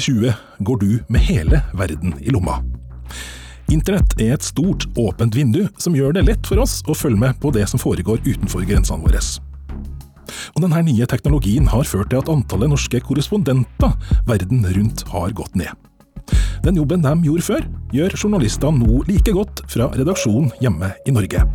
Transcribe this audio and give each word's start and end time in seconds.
2020 0.00 0.32
går 0.58 0.78
du 0.80 0.98
med 1.08 1.20
hele 1.20 1.62
verden 1.72 2.14
i 2.20 2.32
lomma. 2.32 2.60
Internett 3.70 4.16
er 4.18 4.34
et 4.34 4.42
stort, 4.42 4.88
åpent 4.98 5.36
vindu 5.36 5.62
som 5.78 5.94
gjør 5.94 6.16
det 6.16 6.24
lett 6.26 6.48
for 6.48 6.58
oss 6.62 6.80
å 6.90 6.96
følge 6.96 7.20
med 7.20 7.38
på 7.40 7.52
det 7.54 7.68
som 7.70 7.80
foregår 7.80 8.22
utenfor 8.24 8.64
grensene 8.66 9.04
våre. 9.04 9.20
Og 10.56 10.64
denne 10.64 10.82
nye 10.86 11.06
teknologien 11.06 11.68
har 11.70 11.86
ført 11.86 12.10
til 12.10 12.22
at 12.22 12.32
antallet 12.32 12.72
norske 12.72 13.00
korrespondenter 13.04 13.94
verden 14.26 14.66
rundt 14.74 15.04
har 15.12 15.36
gått 15.36 15.54
ned. 15.58 15.70
Den 16.64 16.76
jobben 16.76 17.02
de 17.04 17.14
gjorde 17.24 17.46
før, 17.46 17.64
gjør 17.94 18.16
journalistene 18.18 18.82
nå 18.82 19.00
like 19.08 19.32
godt 19.34 19.64
fra 19.70 19.88
redaksjonen 19.94 20.50
hjemme 20.60 20.92
i 21.06 21.14
Norge. 21.14 21.46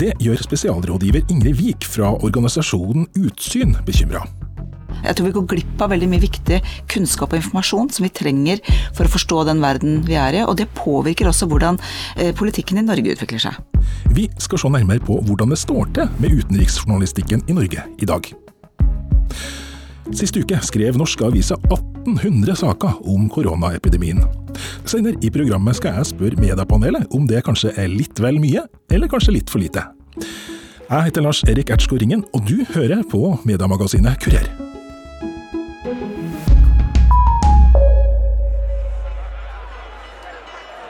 Det 0.00 0.12
gjør 0.22 0.42
spesialrådgiver 0.44 1.26
Ingrid 1.32 1.58
Wiik 1.58 1.86
fra 1.88 2.12
organisasjonen 2.18 3.08
Utsyn 3.18 3.74
bekymra. 3.86 4.24
Jeg 5.04 5.16
tror 5.16 5.28
vi 5.28 5.34
går 5.38 5.48
glipp 5.54 5.84
av 5.84 5.92
veldig 5.94 6.10
mye 6.10 6.22
viktig 6.22 6.60
kunnskap 6.90 7.32
og 7.32 7.40
informasjon 7.40 7.90
som 7.94 8.06
vi 8.06 8.12
trenger 8.14 8.60
for 8.96 9.06
å 9.06 9.12
forstå 9.12 9.44
den 9.50 9.62
verden 9.64 10.02
vi 10.08 10.18
er 10.20 10.40
i, 10.40 10.44
og 10.44 10.58
det 10.60 10.70
påvirker 10.78 11.30
også 11.30 11.48
hvordan 11.50 11.80
eh, 12.16 12.34
politikken 12.36 12.80
i 12.80 12.86
Norge 12.86 13.16
utvikler 13.16 13.42
seg. 13.42 13.58
Vi 14.16 14.28
skal 14.42 14.62
se 14.62 14.70
nærmere 14.72 15.02
på 15.04 15.18
hvordan 15.26 15.54
det 15.54 15.60
står 15.60 15.90
til 15.96 16.14
med 16.20 16.36
utenriksjournalistikken 16.42 17.46
i 17.48 17.56
Norge 17.56 17.86
i 18.00 18.08
dag. 18.08 18.32
Sist 20.16 20.34
uke 20.34 20.58
skrev 20.66 20.96
norske 20.98 21.22
aviser 21.22 21.58
1800 21.70 22.56
saker 22.58 22.98
om 23.08 23.28
koronaepidemien. 23.30 24.24
Senere 24.88 25.20
i 25.22 25.30
programmet 25.30 25.78
skal 25.78 26.00
jeg 26.00 26.10
spørre 26.10 26.40
mediepanelet 26.40 27.14
om 27.14 27.28
det 27.30 27.44
kanskje 27.46 27.74
er 27.78 27.92
litt 27.92 28.18
vel 28.22 28.40
mye, 28.42 28.64
eller 28.90 29.10
kanskje 29.10 29.36
litt 29.38 29.52
for 29.52 29.62
lite. 29.62 29.86
Jeg 30.90 31.06
heter 31.06 31.22
Lars 31.22 31.44
Erik 31.46 31.70
Ertsko 31.70 32.00
Ringen, 32.00 32.24
og 32.34 32.42
du 32.50 32.64
hører 32.74 33.04
på 33.06 33.36
mediemagasinet 33.46 34.18
Kurer. 34.24 34.69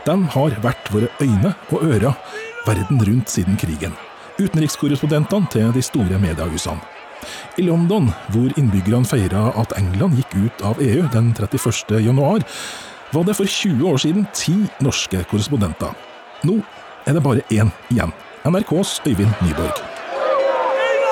De 0.07 0.15
har 0.35 0.55
vært 0.65 0.89
våre 0.93 1.11
øyne 1.21 1.55
og 1.71 1.83
ører 1.85 2.15
verden 2.67 3.03
rundt 3.07 3.31
siden 3.31 3.59
krigen. 3.61 3.93
Utenrikskorrespondentene 4.41 5.51
til 5.53 5.73
de 5.75 5.83
store 5.83 6.19
mediehusene. 6.23 6.81
I 7.59 7.63
London, 7.67 8.09
hvor 8.33 8.49
innbyggerne 8.57 9.05
feira 9.05 9.51
at 9.61 9.75
England 9.77 10.17
gikk 10.17 10.37
ut 10.41 10.65
av 10.65 10.81
EU 10.81 11.05
den 11.13 11.35
31. 11.37 12.01
januar, 12.01 12.47
var 13.13 13.27
det 13.27 13.37
for 13.37 13.45
20 13.45 13.89
år 13.91 13.99
siden 14.01 14.27
ti 14.33 14.55
norske 14.81 15.25
korrespondenter. 15.31 15.93
Nå 16.49 16.61
er 17.07 17.17
det 17.17 17.25
bare 17.25 17.45
én 17.53 17.73
igjen. 17.91 18.13
NRKs 18.45 19.01
Øyvind 19.07 19.35
Nyborg. 19.45 19.83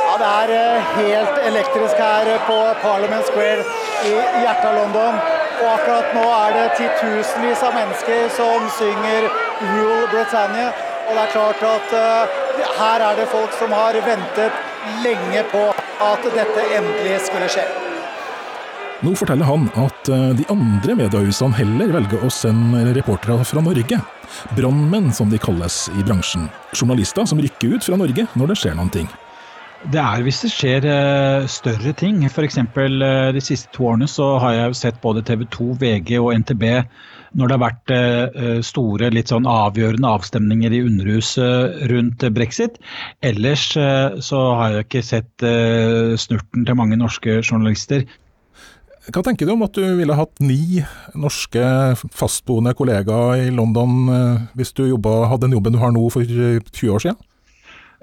Ja, 0.09 0.15
det 0.23 0.29
er 0.29 0.53
eh, 0.57 0.95
helt 0.97 1.43
elektrisk 1.51 2.01
her 2.01 2.31
på 2.47 2.57
Parliament 2.83 3.27
Square 3.29 3.67
i 4.09 4.15
hjertet 4.15 4.71
av 4.71 4.79
London. 4.79 5.38
Og 5.59 5.67
akkurat 5.75 6.15
nå 6.15 6.25
er 6.35 6.55
det 6.57 6.67
titusenvis 6.79 7.65
av 7.67 7.75
mennesker 7.75 8.29
som 8.37 8.69
synger 8.79 9.27
'Rule 9.29 10.07
Britannia'. 10.13 10.71
Og 11.09 11.15
det 11.17 11.23
er 11.25 11.33
klart 11.33 11.63
at 11.75 11.93
uh, 11.97 12.29
her 12.79 13.05
er 13.09 13.17
det 13.17 13.29
folk 13.33 13.53
som 13.59 13.73
har 13.73 13.97
ventet 14.07 14.53
lenge 15.05 15.43
på 15.53 15.65
at 16.11 16.33
dette 16.37 16.65
endelig 16.79 17.21
skulle 17.27 17.49
skje. 17.49 17.65
Nå 19.01 19.13
forteller 19.15 19.47
han 19.47 19.69
at 19.79 20.09
eh, 20.11 20.31
de 20.35 20.45
andre 20.51 20.97
mediehusene 20.99 21.55
heller 21.55 21.93
velger 21.95 22.25
å 22.27 22.31
sende 22.35 22.81
reportere 22.97 23.45
fra 23.47 23.63
Norge. 23.63 24.01
Brannmenn, 24.59 25.13
som 25.15 25.31
de 25.31 25.39
kalles 25.39 25.85
i 25.95 26.03
bransjen. 26.03 26.49
Journalister 26.75 27.29
som 27.31 27.39
rykker 27.39 27.77
ut 27.77 27.87
fra 27.87 27.99
Norge 28.01 28.27
når 28.35 28.51
det 28.51 28.59
skjer 28.59 28.75
noen 28.75 28.91
ting. 28.91 29.07
Det 29.87 30.01
er 30.03 30.25
hvis 30.27 30.41
det 30.43 30.49
skjer 30.51 30.87
uh, 30.91 31.47
større 31.47 31.93
ting. 31.97 32.25
F.eks. 32.27 32.59
Uh, 32.59 33.31
de 33.35 33.43
siste 33.43 33.71
to 33.77 33.87
årene 33.93 34.09
så 34.11 34.33
har 34.43 34.57
jeg 34.57 34.79
sett 34.81 34.99
både 35.05 35.23
TV 35.23 35.45
2, 35.55 35.69
VG 35.79 36.17
og 36.19 36.33
NTB 36.43 36.65
når 37.39 37.51
det 37.51 37.55
har 37.55 37.63
vært 37.63 37.93
uh, 37.93 38.59
store, 38.65 39.13
litt 39.15 39.31
sånn 39.31 39.47
avgjørende 39.47 40.11
avstemninger 40.19 40.75
i 40.75 40.83
Underhuset 40.83 41.85
rundt 41.93 42.27
brexit. 42.35 42.81
Ellers 43.23 43.69
så 43.71 44.41
har 44.59 44.75
jeg 44.75 44.89
ikke 44.89 45.05
sett 45.07 45.47
snurten 46.19 46.67
til 46.67 46.79
mange 46.79 46.99
norske 46.99 47.39
journalister. 47.45 48.03
Hva 49.09 49.23
tenker 49.25 49.47
du 49.47 49.55
om 49.55 49.65
at 49.65 49.77
du 49.77 49.85
ville 50.01 50.17
hatt 50.17 50.43
ni 50.43 50.83
norske 51.17 51.63
fastboende 52.17 52.75
kollegaer 52.77 53.47
i 53.47 53.55
London 53.55 54.11
hvis 54.59 54.75
du 54.77 54.89
jobbet, 54.89 55.29
hadde 55.31 55.47
den 55.47 55.57
jobben 55.57 55.77
du 55.77 55.81
har 55.81 55.95
nå 55.95 56.09
for 56.13 56.27
20 56.27 56.97
år 56.97 57.07
siden? 57.07 57.21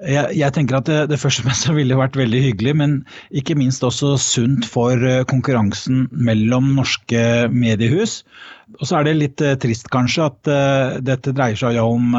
Jeg, 0.04 0.36
jeg, 0.36 0.52
tenker 0.52 0.76
at 0.76 0.88
det, 0.90 0.98
det 1.08 1.16
første 1.20 1.40
og 1.40 1.48
fremst 1.48 1.70
ville 1.72 1.96
vært 1.96 2.18
veldig 2.20 2.42
hyggelig, 2.50 2.74
men 2.76 2.96
ikke 3.32 3.56
minst 3.56 3.84
også 3.86 4.16
sunt 4.20 4.66
for 4.68 5.00
eh, 5.00 5.24
konkurransen 5.28 6.04
mellom 6.12 6.74
norske 6.76 7.22
mediehus. 7.48 8.20
Og 8.76 8.84
så 8.90 8.98
er 8.98 9.08
det 9.08 9.16
litt 9.16 9.44
uh, 9.46 9.54
trist 9.62 9.88
kanskje 9.94 10.26
at 10.26 10.50
uh, 10.52 10.98
dette 11.00 11.32
dreier 11.32 11.56
seg 11.56 11.78
om 11.80 12.12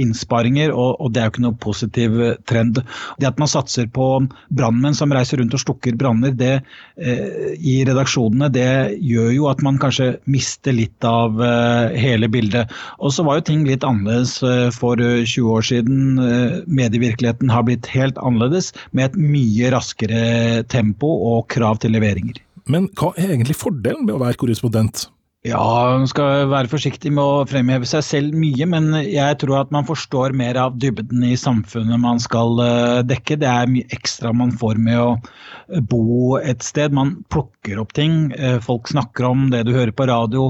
innsparinger, 0.00 0.72
og, 0.72 0.96
og, 1.02 1.12
det 1.12 1.22
er 1.22 1.28
jo 1.28 1.34
ikke 1.34 1.44
noe 1.46 1.58
positiv 1.62 2.18
eh, 2.22 2.36
trend. 2.48 2.80
Det 3.20 3.28
at 3.28 3.40
man 3.40 3.50
satser 3.50 3.88
på 3.92 4.08
brannmenn 4.54 4.96
som 4.96 5.12
reiser 5.14 5.40
rundt 5.42 5.56
og 5.56 5.62
slukker 5.62 5.98
branner 5.98 6.34
eh, 6.38 7.54
i 7.58 7.78
redaksjonene, 7.88 8.50
det 8.54 8.68
gjør 9.04 9.32
jo 9.34 9.48
at 9.50 9.62
man 9.66 9.80
kanskje 9.82 10.14
mister 10.30 10.76
litt 10.76 11.06
av 11.06 11.40
eh, 11.42 11.98
hele 11.98 12.30
bildet. 12.32 12.72
Og 13.02 13.14
så 13.14 13.26
var 13.26 13.40
jo 13.40 13.48
ting 13.50 13.66
litt 13.68 13.86
annerledes 13.86 14.38
eh, 14.42 14.68
for 14.74 15.00
20 15.00 15.26
eh, 15.26 15.52
år 15.54 15.68
siden. 15.72 16.00
Eh, 16.22 16.58
medievirkeligheten 16.66 17.52
har 17.52 17.66
blitt 17.68 17.88
helt 17.92 18.18
annerledes, 18.22 18.72
med 18.92 19.10
et 19.10 19.20
mye 19.20 19.72
raskere 19.74 20.64
tempo 20.72 21.10
og 21.32 21.46
krav 21.52 21.82
til 21.82 21.94
leveringer. 21.96 22.40
Men 22.68 22.90
hva 22.98 23.14
er 23.16 23.32
egentlig 23.32 23.56
fordelen 23.56 24.04
med 24.04 24.16
å 24.16 24.22
være 24.22 24.38
korrespondent? 24.40 25.06
Ja, 25.46 25.94
man 25.94 26.08
skal 26.10 26.48
være 26.50 26.66
forsiktig 26.66 27.12
med 27.14 27.22
å 27.22 27.44
fremheve 27.46 27.86
seg 27.86 28.02
selv 28.02 28.34
mye, 28.34 28.66
men 28.66 28.90
jeg 29.06 29.36
tror 29.38 29.60
at 29.60 29.70
man 29.70 29.86
forstår 29.86 30.32
mer 30.34 30.58
av 30.58 30.74
dybden 30.82 31.22
i 31.22 31.36
samfunnet 31.38 32.02
man 32.02 32.18
skal 32.18 32.58
eh, 32.64 33.02
dekke. 33.06 33.36
Det 33.38 33.46
er 33.46 33.70
mye 33.70 33.86
ekstra 33.94 34.32
man 34.34 34.50
får 34.58 34.80
med 34.82 34.98
å 34.98 35.12
eh, 35.14 35.78
bo 35.78 36.40
et 36.42 36.66
sted. 36.66 36.96
Man 36.96 37.20
plukker 37.30 37.78
opp 37.78 37.94
ting. 37.94 38.32
Eh, 38.34 38.58
folk 38.64 38.90
snakker 38.90 39.28
om 39.28 39.46
det 39.54 39.62
du 39.68 39.76
hører 39.76 39.94
på 39.94 40.08
radio. 40.10 40.48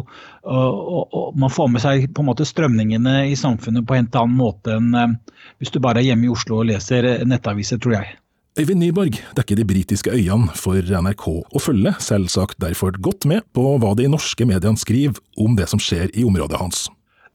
Og, 0.49 1.37
man 1.37 1.53
får 1.53 1.69
med 1.75 1.85
seg 1.85 2.07
på 2.17 2.25
en 2.25 2.31
måte 2.31 2.49
strømningene 2.49 3.27
i 3.29 3.37
samfunnet 3.37 3.85
på 3.85 3.93
en 3.93 4.07
helt 4.07 4.17
annen 4.17 4.41
måte 4.41 4.79
enn 4.79 5.19
hvis 5.61 5.75
du 5.75 5.83
bare 5.85 6.01
er 6.01 6.09
hjemme 6.09 6.25
i 6.25 6.33
Oslo 6.33 6.63
og 6.63 6.71
leser 6.71 7.11
nettaviser, 7.29 7.77
tror 7.83 7.99
jeg. 7.99 8.17
Øyvind 8.59 8.81
Nyborg 8.83 9.15
dekker 9.39 9.55
de 9.55 9.65
britiske 9.65 10.11
øyene 10.11 10.51
for 10.59 10.83
NRK, 10.83 11.27
og 11.55 11.61
følger 11.63 11.95
selvsagt 12.03 12.59
derfor 12.59 12.91
godt 12.99 13.23
med 13.31 13.47
på 13.55 13.63
hva 13.79 13.93
de 13.95 14.09
norske 14.11 14.43
mediene 14.51 14.81
skriver 14.81 15.21
om 15.39 15.55
det 15.55 15.69
som 15.71 15.79
skjer 15.79 16.11
i 16.19 16.25
området 16.27 16.59
hans. 16.59 16.89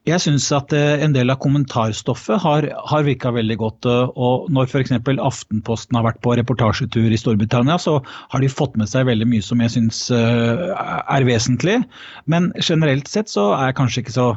Jeg 0.03 0.19
syns 0.19 0.49
at 0.51 0.75
eh, 0.75 0.99
en 0.99 1.15
del 1.15 1.31
av 1.31 1.39
kommentarstoffet 1.39 2.43
har, 2.43 2.67
har 2.91 3.07
virka 3.07 3.31
veldig 3.31 3.55
godt. 3.61 3.87
Eh, 3.87 4.11
og 4.19 4.51
Når 4.51 4.67
f.eks. 4.67 4.91
Aftenposten 5.15 5.95
har 5.95 6.03
vært 6.09 6.19
på 6.25 6.35
reportasjetur 6.35 7.07
i 7.07 7.19
Storbritannia, 7.21 7.79
så 7.79 8.01
har 8.03 8.43
de 8.43 8.51
fått 8.51 8.75
med 8.75 8.91
seg 8.91 9.07
veldig 9.07 9.29
mye 9.31 9.47
som 9.47 9.63
jeg 9.63 9.77
syns 9.77 10.09
eh, 10.11 10.67
er 10.75 11.23
vesentlig. 11.29 11.79
Men 12.27 12.51
generelt 12.59 13.07
sett 13.07 13.31
så 13.31 13.53
er 13.55 13.69
jeg 13.69 13.79
kanskje 13.79 14.03
ikke 14.03 14.19
så 14.19 14.31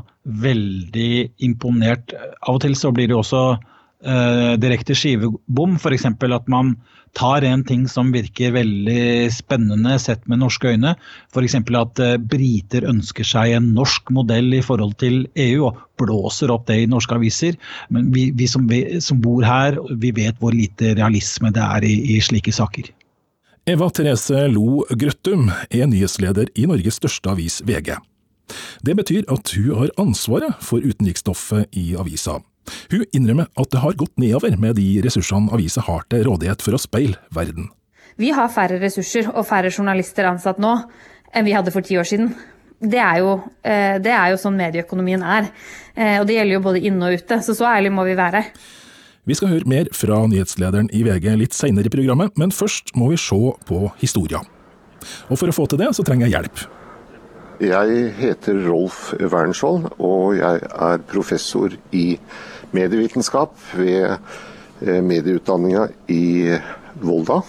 veldig 0.47 1.11
imponert. 1.51 2.15
Av 2.47 2.61
og 2.61 2.63
til 2.63 2.79
så 2.79 2.95
blir 2.95 3.11
det 3.11 3.19
også 3.19 3.57
eh, 4.05 4.53
direkte 4.61 4.97
skivebom. 4.97 5.77
F.eks. 5.81 6.07
at 6.07 6.49
man 6.53 6.77
tar 7.17 7.45
en 7.49 7.63
ting 7.65 7.87
som 7.89 8.11
virker 8.13 8.53
veldig 8.53 9.31
spennende 9.33 9.97
sett 10.03 10.27
med 10.29 10.43
norske 10.43 10.75
øyne. 10.75 10.95
F.eks. 11.33 11.57
at 11.57 12.03
eh, 12.05 12.17
briter 12.21 12.89
ønsker 12.89 13.25
seg 13.27 13.57
en 13.57 13.71
norsk 13.77 14.13
modell 14.15 14.53
i 14.55 14.63
forhold 14.65 14.99
til 15.01 15.25
EU, 15.33 15.71
og 15.71 15.81
blåser 16.01 16.53
opp 16.53 16.67
det 16.69 16.83
i 16.83 16.91
norske 16.91 17.17
aviser. 17.17 17.57
Men 17.91 18.11
vi, 18.13 18.29
vi, 18.37 18.49
som, 18.51 18.69
som, 19.01 19.23
bor 19.23 19.47
her, 19.47 19.81
vi 19.97 20.13
vet 20.17 20.37
hvor 20.43 20.55
lite 20.55 20.95
realisme 20.99 21.53
det 21.55 21.65
er 21.65 21.89
i, 21.89 21.95
i 22.17 22.21
slike 22.21 22.53
saker. 22.53 22.93
Eva 23.67 23.89
Therese 23.91 24.45
Lo 24.53 24.85
Grøttum 24.95 25.49
er 25.75 25.89
nyhetsleder 25.91 26.53
i 26.55 26.69
Norges 26.71 27.01
største 27.01 27.33
avis, 27.33 27.63
VG. 27.67 27.97
Det 28.87 28.95
betyr 28.95 29.25
at 29.33 29.51
hun 29.57 29.73
har 29.81 29.91
ansvaret 29.99 30.61
for 30.63 30.85
utenriksstoffet 30.85 31.75
i 31.75 31.97
avisa. 31.99 32.39
Hun 32.93 33.05
innrømmer 33.13 33.51
at 33.55 33.73
det 33.73 33.83
har 33.83 33.99
gått 33.99 34.15
nedover 34.21 34.57
med 34.61 34.77
de 34.81 34.87
ressursene 35.05 35.53
avisa 35.55 35.85
har 35.87 36.07
til 36.11 36.27
rådighet 36.29 36.65
for 36.65 36.77
å 36.77 36.83
speile 36.83 37.21
verden. 37.35 37.71
Vi 38.17 38.33
har 38.33 38.53
færre 38.53 38.79
ressurser 38.81 39.29
og 39.35 39.45
færre 39.49 39.73
journalister 39.73 40.29
ansatt 40.29 40.61
nå 40.63 40.73
enn 41.37 41.45
vi 41.45 41.55
hadde 41.57 41.73
for 41.75 41.85
ti 41.85 41.99
år 42.01 42.09
siden. 42.09 42.31
Det 42.77 43.01
er, 43.01 43.21
jo, 43.25 43.37
eh, 43.65 43.97
det 44.05 44.13
er 44.13 44.33
jo 44.33 44.41
sånn 44.41 44.57
medieøkonomien 44.57 45.23
er. 45.25 45.49
Eh, 45.97 46.19
og 46.21 46.27
det 46.29 46.37
gjelder 46.37 46.59
jo 46.59 46.65
både 46.65 46.83
inne 46.85 47.09
og 47.09 47.21
ute, 47.21 47.39
så 47.45 47.57
så 47.57 47.69
ærlig 47.71 47.93
må 47.93 48.05
vi 48.05 48.17
være. 48.17 48.43
Vi 49.27 49.35
skal 49.35 49.51
høre 49.51 49.69
mer 49.69 49.89
fra 49.97 50.21
nyhetslederen 50.29 50.91
i 50.95 51.03
VG 51.03 51.33
litt 51.41 51.57
seinere 51.57 51.89
i 51.89 51.93
programmet, 51.93 52.37
men 52.39 52.53
først 52.55 52.93
må 52.95 53.11
vi 53.11 53.19
se 53.19 53.39
på 53.67 53.81
historia. 53.99 54.43
Og 55.31 55.41
for 55.41 55.51
å 55.51 55.57
få 55.57 55.67
til 55.71 55.81
det, 55.81 55.89
så 55.97 56.05
trenger 56.07 56.29
jeg 56.29 56.37
hjelp. 56.37 56.67
Jeg 57.65 58.13
heter 58.19 58.59
Rolf 58.67 59.15
Wernskjold, 59.17 59.89
og 59.97 60.37
jeg 60.37 60.61
er 60.69 61.05
professor 61.09 61.73
i 61.97 62.19
medievitenskap 62.75 63.55
ved 63.77 64.17
eh, 64.17 65.03
medieutdanninga 65.03 65.89
i 66.13 66.57
Volda. 67.03 67.43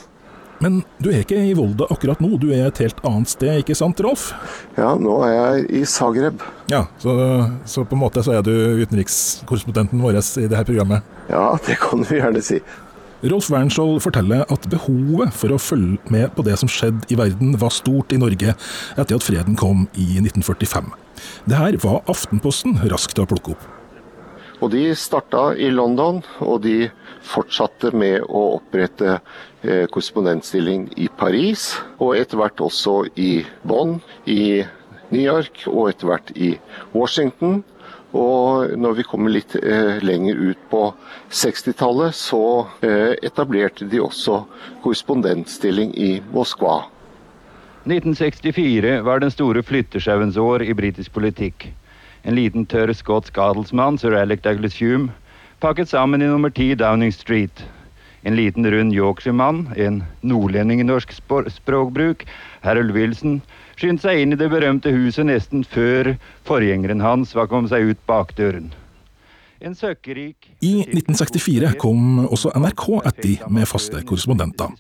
Men 0.64 0.80
du 0.98 1.12
er 1.12 1.22
ikke 1.22 1.38
i 1.38 1.54
Volda 1.58 1.86
akkurat 1.94 2.22
nå, 2.24 2.32
du 2.42 2.50
er 2.50 2.66
et 2.66 2.80
helt 2.82 2.98
annet 3.06 3.30
sted, 3.30 3.60
ikke 3.62 3.78
sant 3.78 4.00
Rolf? 4.02 4.32
Ja, 4.78 4.96
nå 4.98 5.20
er 5.28 5.36
jeg 5.36 5.68
i 5.82 5.84
Zagreb. 5.86 6.42
Ja, 6.72 6.88
så, 7.02 7.14
så 7.70 7.86
på 7.86 7.98
en 7.98 8.02
måte 8.02 8.24
så 8.26 8.40
er 8.40 8.46
du 8.46 8.54
utenrikskorrespondenten 8.82 10.02
vår 10.02 10.18
i 10.18 10.48
dette 10.50 10.66
programmet? 10.66 11.06
Ja, 11.30 11.52
det 11.68 11.78
kan 11.84 12.02
du 12.02 12.16
gjerne 12.16 12.42
si. 12.46 12.62
Rolf 13.26 13.48
Wernskjold 13.50 14.02
forteller 14.06 14.44
at 14.54 14.66
behovet 14.70 15.34
for 15.34 15.54
å 15.54 15.62
følge 15.62 15.98
med 16.14 16.30
på 16.36 16.46
det 16.46 16.58
som 16.62 16.70
skjedde 16.70 17.10
i 17.10 17.18
verden 17.18 17.56
var 17.58 17.74
stort 17.74 18.14
i 18.14 18.20
Norge 18.22 18.54
etter 18.54 19.18
at 19.18 19.26
freden 19.26 19.58
kom 19.58 19.88
i 19.98 20.20
1945. 20.22 20.92
Det 21.50 21.58
her 21.58 21.80
var 21.82 22.04
Aftenposten 22.10 22.78
raskt 22.92 23.18
å 23.18 23.26
plukke 23.30 23.56
opp. 23.56 23.66
Og 24.58 24.72
de 24.74 24.90
starta 24.98 25.52
i 25.54 25.70
London, 25.70 26.24
og 26.42 26.64
de 26.64 26.90
fortsatte 27.28 27.92
med 27.94 28.24
å 28.26 28.44
opprette 28.56 29.20
eh, 29.20 29.86
korrespondentstilling 29.92 30.88
i 30.98 31.10
Paris, 31.14 31.76
og 32.02 32.16
etter 32.18 32.42
hvert 32.42 32.64
også 32.66 33.04
i 33.22 33.44
Bonn, 33.68 34.00
i 34.26 34.66
New 35.12 35.22
York 35.22 35.68
og 35.70 35.92
etter 35.92 36.10
hvert 36.10 36.34
i 36.36 36.56
Washington. 36.96 37.62
Og 38.18 38.74
når 38.80 38.98
vi 38.98 39.06
kommer 39.06 39.34
litt 39.36 39.54
eh, 39.60 40.02
lenger 40.02 40.40
ut 40.40 40.68
på 40.72 40.84
60-tallet, 41.30 42.16
så 42.18 42.44
eh, 42.82 43.14
etablerte 43.22 43.86
de 43.86 44.02
også 44.02 44.42
korrespondentstilling 44.84 45.94
i 45.94 46.14
Moskva. 46.34 46.86
1964 47.88 49.02
var 49.06 49.22
den 49.24 49.32
store 49.32 49.62
flyttesjauens 49.64 50.40
år 50.42 50.66
i 50.66 50.74
britisk 50.76 51.14
politikk. 51.16 51.70
En 52.28 52.36
liten 52.36 52.66
tørr 52.68 52.92
skotsk 52.92 53.38
adelsmann, 53.40 53.96
sir 53.96 54.12
Alec 54.20 54.42
Douglas 54.44 54.76
Hume, 54.82 55.14
pakket 55.64 55.88
sammen 55.88 56.20
i 56.20 56.28
nummer 56.28 56.52
ti 56.52 56.74
Downing 56.76 57.14
Street. 57.16 57.62
En 58.28 58.36
liten 58.36 58.68
rund 58.68 58.92
Yorkshire-mann, 58.92 59.70
en 59.80 60.02
nordlending 60.28 60.82
i 60.84 60.88
norsk 60.90 61.14
språkbruk, 61.16 62.26
Harold 62.66 62.92
Wilson, 62.92 63.38
skyndte 63.80 64.10
seg 64.10 64.26
inn 64.26 64.36
i 64.36 64.40
det 64.42 64.50
berømte 64.52 64.92
huset 64.92 65.30
nesten 65.30 65.64
før 65.64 66.18
forgjengeren 66.50 67.06
hans 67.06 67.32
var 67.38 67.48
kommet 67.48 67.72
seg 67.72 67.94
ut 67.94 68.04
bakdøren. 68.12 68.74
I 69.58 70.74
1964 70.86 71.72
kom 71.82 72.20
også 72.28 72.52
NRK 72.54 72.84
etter 73.10 73.48
med 73.50 73.66
faste 73.70 74.04
korrespondenter. 74.06 74.76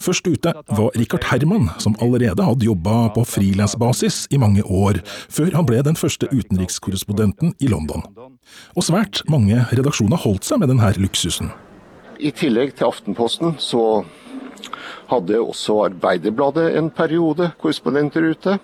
Først 0.00 0.26
ute 0.26 0.54
var 0.54 0.96
Richard 0.96 1.26
Herman, 1.28 1.68
som 1.78 1.96
allerede 2.00 2.46
hadde 2.46 2.68
jobba 2.70 3.10
på 3.14 3.26
frilansbasis 3.28 4.24
i 4.32 4.40
mange 4.40 4.64
år, 4.64 5.02
før 5.28 5.52
han 5.58 5.68
ble 5.68 5.82
den 5.84 6.00
første 6.00 6.30
utenrikskorrespondenten 6.32 7.52
i 7.60 7.68
London. 7.68 8.04
Og 8.76 8.88
svært 8.88 9.22
mange 9.28 9.60
redaksjoner 9.72 10.20
holdt 10.24 10.48
seg 10.48 10.62
med 10.62 10.72
denne 10.72 10.92
luksusen. 10.96 11.52
I 12.16 12.30
tillegg 12.32 12.76
til 12.78 12.88
Aftenposten 12.88 13.58
så 13.60 14.04
hadde 15.10 15.40
også 15.40 15.82
Arbeiderbladet 15.90 16.78
en 16.78 16.88
periode 16.94 17.50
korrespondenter 17.60 18.30
ute. 18.32 18.58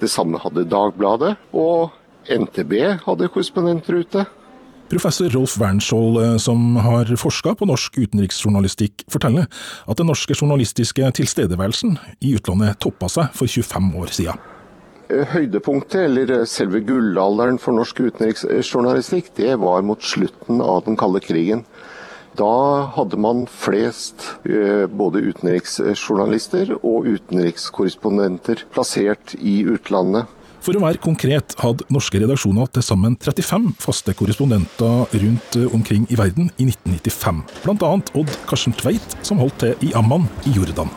Det 0.00 0.10
samme 0.12 0.40
hadde 0.42 0.66
Dagbladet, 0.68 1.36
og 1.56 1.94
NTB 2.28 2.72
hadde 3.06 3.30
korrespondenter 3.32 4.02
ute. 4.02 4.26
Professor 4.86 5.28
Rolf 5.28 5.56
Wernskjold, 5.58 6.22
eh, 6.22 6.36
som 6.36 6.76
har 6.76 7.10
forska 7.18 7.56
på 7.58 7.66
norsk 7.66 7.96
utenriksjournalistikk, 7.98 9.02
forteller 9.10 9.48
at 9.86 9.98
den 9.98 10.06
norske 10.06 10.34
journalistiske 10.36 11.08
tilstedeværelsen 11.18 11.96
i 12.22 12.36
utlandet 12.38 12.78
toppa 12.84 13.10
seg 13.10 13.34
for 13.34 13.50
25 13.50 13.88
år 13.98 14.14
siden. 14.14 14.38
Eh, 15.10 15.26
høydepunktet, 15.32 16.04
eller 16.06 16.30
eh, 16.36 16.46
selve 16.46 16.84
gullalderen 16.86 17.58
for 17.58 17.74
norsk 17.74 18.04
utenriksjournalistikk, 18.06 19.32
det 19.34 19.56
var 19.58 19.82
mot 19.82 20.02
slutten 20.02 20.62
av 20.62 20.84
den 20.86 20.98
kalde 20.98 21.22
krigen. 21.24 21.66
Da 22.36 22.86
hadde 22.92 23.16
man 23.16 23.46
flest 23.48 24.26
både 24.44 25.22
utenriksjournalister 25.24 26.74
og 26.82 27.06
utenrikskorrespondenter 27.08 28.66
plassert 28.74 29.32
i 29.40 29.62
utlandet. 29.64 30.28
For 30.66 30.74
å 30.74 30.82
være 30.82 30.98
konkret 30.98 31.52
hadde 31.60 31.84
norske 31.94 32.18
redaksjoner 32.18 32.66
til 32.74 32.82
sammen 32.82 33.12
35 33.22 33.68
faste 33.78 34.10
korrespondenter 34.18 35.12
rundt 35.22 35.58
eh, 35.60 35.68
omkring 35.76 36.08
i 36.10 36.18
verden 36.18 36.48
i 36.58 36.66
1995. 36.66 37.44
Bl.a. 37.62 37.90
Odd 38.18 38.32
Karsten 38.50 38.74
Tveit, 38.74 39.14
som 39.22 39.38
holdt 39.38 39.60
til 39.62 39.86
i 39.86 39.92
Amman 39.94 40.26
i 40.42 40.56
Jordan. 40.56 40.90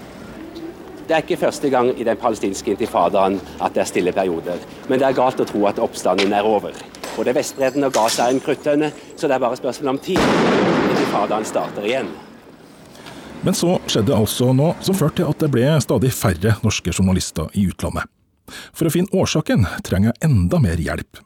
Det 1.06 1.14
er 1.14 1.22
ikke 1.22 1.38
første 1.44 1.70
gang 1.70 1.92
i 1.94 2.08
den 2.08 2.18
palestinske 2.18 2.74
intifadaen 2.74 3.38
at 3.62 3.78
det 3.78 3.86
er 3.86 3.92
stille 3.94 4.18
perioder. 4.18 4.58
Men 4.90 5.04
det 5.04 5.12
er 5.12 5.18
galt 5.22 5.46
å 5.46 5.50
tro 5.54 5.62
at 5.70 5.86
oppstanden 5.86 6.34
er 6.34 6.50
over. 6.50 6.74
Både 7.14 7.38
Vestbredden 7.38 7.86
og 7.86 7.94
Gaza 7.94 8.26
er 8.26 8.40
en 8.40 8.42
kruttønne, 8.42 8.90
så 9.14 9.30
det 9.30 9.38
er 9.38 9.46
bare 9.46 9.62
spørsmål 9.62 9.94
om 9.94 10.02
tid. 10.02 10.22
Intifadaen 10.90 11.46
starter 11.46 11.86
igjen. 11.86 12.10
Men 13.46 13.54
så 13.54 13.78
skjedde 13.86 14.18
altså 14.18 14.50
noe 14.50 14.80
som 14.82 14.98
førte 14.98 15.22
til 15.22 15.30
at 15.30 15.46
det 15.46 15.54
ble 15.54 15.76
stadig 15.86 16.10
færre 16.10 16.58
norske 16.66 16.90
journalister 16.90 17.54
i 17.54 17.70
utlandet. 17.70 18.10
For 18.74 18.90
å 18.90 18.94
finne 18.94 19.14
årsaken 19.16 19.68
trenger 19.86 20.14
jeg 20.14 20.30
enda 20.30 20.62
mer 20.64 20.82
hjelp. 20.82 21.24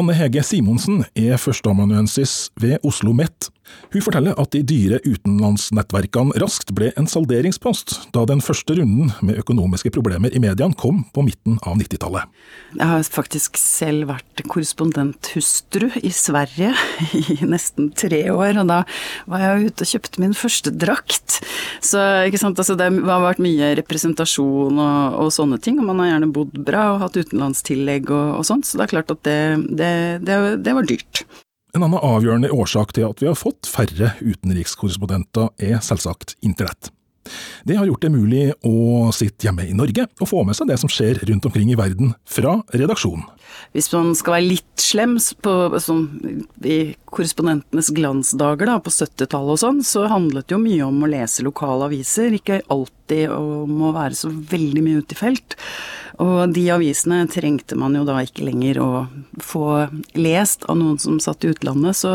Anne 0.00 0.14
Hege 0.16 0.40
Simonsen 0.46 1.02
er 1.18 1.40
førsteamanuensis 1.40 2.52
ved 2.60 2.78
Oslo 2.80 3.12
OsloMet. 3.12 3.50
Hun 3.92 4.04
forteller 4.04 4.36
at 4.40 4.52
de 4.54 4.62
dyre 4.64 4.98
utenlandsnettverkene 5.04 6.36
raskt 6.40 6.72
ble 6.76 6.90
en 6.98 7.08
salderingspost 7.08 7.94
da 8.14 8.24
den 8.28 8.40
første 8.44 8.76
runden 8.78 9.12
med 9.24 9.38
økonomiske 9.40 9.92
problemer 9.92 10.32
i 10.32 10.40
mediene 10.42 10.76
kom 10.78 11.02
på 11.12 11.24
midten 11.26 11.58
av 11.60 11.76
90-tallet. 11.80 12.28
Jeg 12.76 12.88
har 12.88 13.04
faktisk 13.04 13.60
selv 13.60 14.08
vært 14.12 14.44
korrespondenthustru 14.48 15.90
i 16.00 16.12
Sverige 16.12 16.72
i 17.36 17.38
nesten 17.48 17.90
tre 17.96 18.24
år, 18.32 18.62
og 18.62 18.72
da 18.72 18.82
var 19.28 19.44
jeg 19.44 19.72
ute 19.72 19.86
og 19.86 19.92
kjøpte 19.94 20.24
min 20.24 20.36
første 20.36 20.72
drakt. 20.72 21.40
Så 21.80 22.00
altså 22.00 22.76
det 22.78 22.88
har 22.90 23.24
vært 23.24 23.42
mye 23.42 23.72
representasjon 23.80 24.80
og, 24.82 25.20
og, 25.22 25.30
sånne 25.34 25.60
ting, 25.62 25.80
og 25.80 25.88
man 25.90 26.02
har 26.02 26.14
gjerne 26.14 26.32
bodd 26.34 26.58
bra 26.66 26.88
og 26.94 27.04
hatt 27.06 27.18
utenlandstillegg 27.20 28.10
og, 28.12 28.40
og 28.40 28.48
sånt, 28.48 28.68
så 28.68 28.80
det 28.80 28.86
er 28.86 28.94
klart 28.96 29.14
at 29.14 29.22
det, 29.28 29.40
det, 29.70 29.92
det, 30.26 30.40
det 30.64 30.76
var 30.76 30.88
dyrt. 30.88 31.24
En 31.72 31.86
annen 31.86 32.02
avgjørende 32.04 32.52
årsak 32.52 32.92
til 32.96 33.06
at 33.08 33.22
vi 33.22 33.30
har 33.30 33.38
fått 33.38 33.68
færre 33.70 34.12
utenrikskorrespondenter, 34.20 35.54
er 35.56 35.80
selvsagt 35.84 36.36
internett. 36.44 36.92
Det 37.64 37.76
har 37.78 37.86
gjort 37.86 38.02
det 38.02 38.10
mulig 38.12 38.44
å 38.66 39.10
sitte 39.14 39.46
hjemme 39.46 39.66
i 39.68 39.76
Norge 39.76 40.08
og 40.18 40.28
få 40.28 40.42
med 40.46 40.58
seg 40.58 40.70
det 40.70 40.78
som 40.82 40.90
skjer 40.90 41.20
rundt 41.28 41.46
omkring 41.46 41.70
i 41.72 41.78
verden, 41.78 42.16
fra 42.26 42.58
redaksjonen. 42.74 43.24
Hvis 43.76 43.90
man 43.92 44.12
skal 44.18 44.36
være 44.36 44.48
litt 44.48 44.82
slem 44.82 45.14
på, 45.44 45.52
sånn, 45.80 46.04
i 46.66 46.94
korrespondentenes 47.08 47.92
glansdager 47.94 48.68
da, 48.68 48.78
på 48.82 48.92
70-tallet 48.92 49.54
og 49.54 49.60
sånn, 49.62 49.82
så 49.86 50.06
handlet 50.10 50.48
det 50.48 50.56
jo 50.56 50.62
mye 50.62 50.88
om 50.88 51.02
å 51.04 51.10
lese 51.12 51.44
lokale 51.46 51.88
aviser, 51.88 52.34
ikke 52.36 52.62
alltid 52.72 53.32
om 53.32 53.84
å 53.88 53.92
være 53.94 54.18
så 54.18 54.32
veldig 54.32 54.84
mye 54.84 55.02
ute 55.04 55.16
i 55.16 55.20
felt. 55.20 55.56
Og 56.22 56.52
de 56.52 56.66
avisene 56.74 57.22
trengte 57.32 57.76
man 57.78 57.96
jo 57.96 58.04
da 58.08 58.18
ikke 58.24 58.44
lenger 58.44 58.80
å 58.82 58.90
få 59.40 59.86
lest 60.18 60.66
av 60.68 60.76
noen 60.80 60.98
som 61.00 61.20
satt 61.22 61.44
i 61.44 61.52
utlandet, 61.54 61.96
så, 61.96 62.12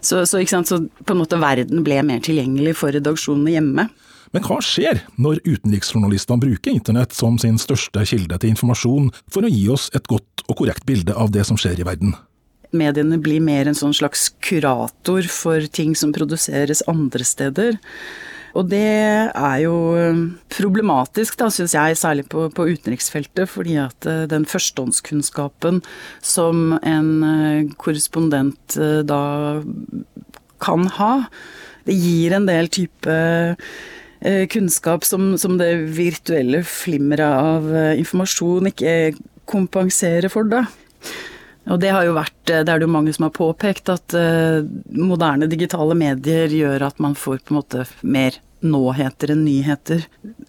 så, 0.00 0.24
så, 0.26 0.42
så 0.42 0.80
på 0.82 1.14
en 1.14 1.22
måte 1.22 1.40
verden 1.42 1.84
ble 1.86 2.00
mer 2.06 2.24
tilgjengelig 2.24 2.76
for 2.80 2.94
redaksjonene 2.96 3.54
hjemme. 3.54 3.88
Men 4.34 4.44
hva 4.46 4.58
skjer 4.64 5.02
når 5.20 5.42
utenriksjournalistene 5.46 6.42
bruker 6.42 6.74
internett 6.74 7.14
som 7.16 7.38
sin 7.40 7.58
største 7.62 8.04
kilde 8.08 8.38
til 8.42 8.54
informasjon 8.54 9.10
for 9.32 9.46
å 9.46 9.52
gi 9.52 9.66
oss 9.72 9.88
et 9.96 10.06
godt 10.10 10.46
og 10.46 10.58
korrekt 10.62 10.86
bilde 10.88 11.14
av 11.14 11.32
det 11.34 11.46
som 11.48 11.58
skjer 11.60 11.82
i 11.82 11.86
verden? 11.86 12.16
Mediene 12.76 13.18
blir 13.22 13.42
mer 13.44 13.68
en 13.68 13.78
sånn 13.78 13.94
slags 13.94 14.28
kurator 14.44 15.28
for 15.30 15.66
ting 15.72 15.94
som 15.98 16.14
produseres 16.14 16.82
andre 16.90 17.26
steder. 17.26 17.78
Og 18.56 18.70
det 18.70 18.80
er 19.28 19.58
jo 19.60 19.74
um, 19.94 20.20
problematisk, 20.52 21.36
da, 21.40 21.50
syns 21.52 21.74
jeg, 21.76 21.98
særlig 22.00 22.24
på, 22.32 22.46
på, 22.56 22.68
utenriksfeltet, 22.72 23.50
fordi 23.52 23.76
at 23.82 24.08
uh, 24.08 24.24
den 24.30 24.46
førstehåndskunnskapen 24.48 25.82
som 26.24 26.78
en 26.80 27.10
uh, 27.20 27.74
korrespondent 27.76 28.78
da 29.06 29.20
kan 30.64 30.88
ha, 30.96 31.12
det 31.84 31.98
gir 32.00 32.32
en 32.32 32.48
del 32.48 32.72
type 32.72 33.12
kunnskap 34.50 35.04
som, 35.06 35.34
som 35.38 35.54
det 35.60 35.70
virtuelle 35.94 36.62
flimmeret 36.66 37.46
av 37.54 37.68
informasjon 38.00 38.72
ikke 38.72 38.94
kompenserer 39.46 40.32
for, 40.32 40.48
da. 40.50 40.64
Og 41.70 41.78
det 41.82 41.92
har 41.94 42.06
jo 42.06 42.16
vært, 42.16 42.36
det 42.46 42.64
er 42.64 42.78
det 42.78 42.86
jo 42.86 42.94
mange 42.94 43.14
som 43.14 43.26
har 43.26 43.34
påpekt, 43.34 43.90
at 43.90 44.14
moderne 44.94 45.48
digitale 45.50 45.94
medier 45.98 46.50
gjør 46.50 46.88
at 46.88 46.98
man 47.02 47.14
får 47.18 47.40
på 47.42 47.54
en 47.54 47.58
måte 47.60 47.86
mer 48.06 48.38
nå-heter 48.64 49.32
enn 49.34 49.44
nyheter. 49.44 50.04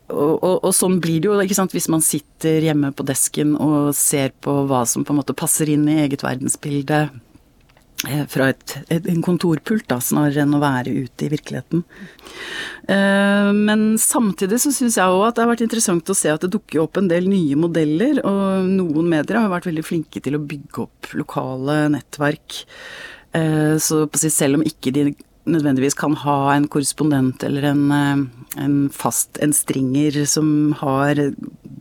Og, 0.08 0.34
og, 0.38 0.56
og, 0.62 0.72
sånn 0.76 1.00
blir 1.04 1.22
det 1.22 1.30
jo 1.30 1.38
ikke 1.44 1.58
sant, 1.58 1.74
hvis 1.76 1.90
man 1.92 2.04
sitter 2.06 2.64
hjemme 2.64 2.94
på 2.96 3.06
desken 3.08 3.56
og 3.60 3.92
ser 3.98 4.34
på 4.44 4.62
hva 4.70 4.84
som 4.88 5.06
på 5.06 5.14
en 5.14 5.22
måte 5.22 5.36
passer 5.38 5.70
inn 5.74 5.88
i 5.92 6.00
eget 6.06 6.24
verdensbilde 6.26 7.02
eh, 7.08 7.16
fra 8.30 8.52
et, 8.52 8.76
et, 8.94 9.08
en 9.10 9.24
kontorpult, 9.26 9.88
da, 9.90 9.98
snarere 10.04 10.44
enn 10.44 10.54
å 10.54 10.62
være 10.62 10.94
ute 10.94 11.26
i 11.26 11.32
virkeligheten. 11.34 11.82
Eh, 12.94 13.50
men 13.58 13.88
samtidig 14.02 14.60
så 14.62 14.74
syns 14.76 15.00
jeg 15.00 15.16
òg 15.16 15.26
at 15.26 15.38
det 15.38 15.46
har 15.46 15.52
vært 15.52 15.66
interessant 15.66 16.14
å 16.14 16.18
se 16.18 16.30
at 16.30 16.46
det 16.46 16.52
dukker 16.54 16.84
opp 16.84 17.00
en 17.02 17.10
del 17.10 17.30
nye 17.32 17.58
modeller, 17.58 18.22
og 18.22 18.70
noen 18.70 19.10
medier 19.10 19.42
har 19.42 19.50
vært 19.54 19.70
veldig 19.72 19.86
flinke 19.86 20.22
til 20.22 20.38
å 20.38 20.44
bygge 20.46 20.84
opp 20.86 21.12
lokale 21.18 21.80
nettverk. 21.96 22.62
Eh, 23.38 23.76
så 23.82 24.06
selv 24.30 24.60
om 24.60 24.68
ikke 24.68 24.94
de 24.94 25.10
nødvendigvis 25.48 25.98
kan 25.98 26.16
ha 26.24 26.38
en 26.54 26.68
korrespondent 26.72 27.44
eller 27.48 27.72
en, 27.72 27.84
eh, 27.92 28.64
en 28.64 28.78
fast 28.94 29.40
en 29.44 29.54
stringer 29.56 30.26
som 30.30 30.74
har 30.80 31.22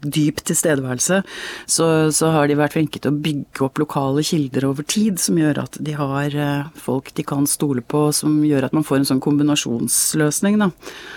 dyp 0.06 0.42
tilstedeværelse, 0.46 1.22
så, 1.66 1.86
så, 2.14 2.30
har 2.34 2.48
de 2.48 2.58
vært 2.58 2.76
flinke 2.76 3.00
til 3.00 3.12
å 3.12 3.20
bygge 3.22 3.64
opp 3.66 3.80
lokale 3.80 4.24
kilder 4.26 4.68
over 4.68 4.86
tid, 4.86 5.20
som 5.22 5.38
gjør 5.40 5.62
at 5.64 5.78
de 5.82 5.96
har 5.98 6.36
eh, 6.36 6.68
folk 6.78 7.12
de 7.16 7.24
kan 7.26 7.48
stole 7.50 7.82
på, 7.82 8.06
som 8.16 8.38
gjør 8.46 8.68
at 8.68 8.76
man 8.76 8.86
får 8.86 9.00
en 9.00 9.10
sånn 9.12 9.24
kombinasjonsløsning. 9.24 10.60
Da. 10.62 10.70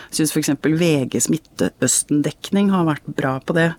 Jeg 0.10 0.22
syns 0.22 0.36
f.eks. 0.36 0.56
VGs 0.79 1.29
Midtøsten-dekning 1.34 2.74
har 2.74 2.88
vært 2.89 3.13
bra 3.20 3.38
på 3.44 3.58
det. 3.58 3.72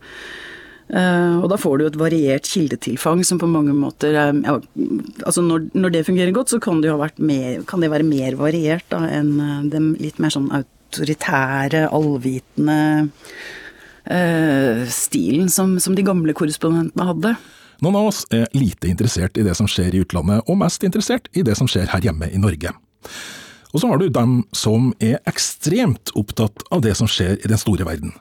Uh, 0.91 1.39
og 1.39 1.47
da 1.53 1.59
får 1.61 1.79
du 1.79 1.85
et 1.87 1.99
variert 2.01 2.49
kildetilfang 2.51 3.21
som 3.27 3.39
på 3.39 3.47
mange 3.47 3.71
måter 3.79 4.11
er 4.11 4.33
ja, 4.43 4.57
Altså 5.23 5.45
når, 5.47 5.69
når, 5.71 5.93
det 5.95 6.07
fungerer 6.09 6.35
godt, 6.35 6.51
så 6.51 6.59
kan 6.59 6.81
det, 6.83 6.91
mer, 7.23 7.61
kan 7.69 7.85
det 7.85 7.93
være 7.93 8.07
mer 8.09 8.35
variert 8.41 8.89
da, 8.91 9.05
enn 9.07 9.37
uh, 9.39 9.61
den 9.71 9.93
litt 10.03 10.19
mer 10.19 10.35
sånn 10.35 10.49
autoritære, 10.51 11.85
allvitende 11.95 12.81
uh, 13.07 14.83
stilen 14.91 15.47
som, 15.53 15.77
som 15.79 15.95
de 15.95 16.07
gamle 16.07 16.35
korrespondentene 16.35 17.07
hadde. 17.13 17.37
Noen 17.81 18.01
av 18.01 18.09
oss 18.11 18.25
er 18.35 18.51
lite 18.59 18.91
interessert 18.91 19.39
i 19.39 19.45
det 19.47 19.55
som 19.57 19.71
skjer 19.71 19.95
i 19.95 20.03
utlandet, 20.03 20.43
og 20.51 20.59
mest 20.61 20.83
interessert 20.85 21.31
i 21.33 21.45
det 21.47 21.55
som 21.57 21.71
skjer 21.71 21.87
her 21.95 22.03
hjemme 22.05 22.29
i 22.35 22.41
Norge. 22.41 22.75
Og 23.71 23.79
så 23.79 23.93
har 23.93 24.03
du 24.03 24.11
dem 24.11 24.41
som 24.57 24.91
er 24.99 25.23
ekstremt 25.31 26.11
opptatt 26.19 26.67
av 26.75 26.83
det 26.83 26.97
som 26.99 27.09
skjer 27.09 27.39
i 27.39 27.49
den 27.49 27.63
store 27.63 27.87
verden. 27.87 28.13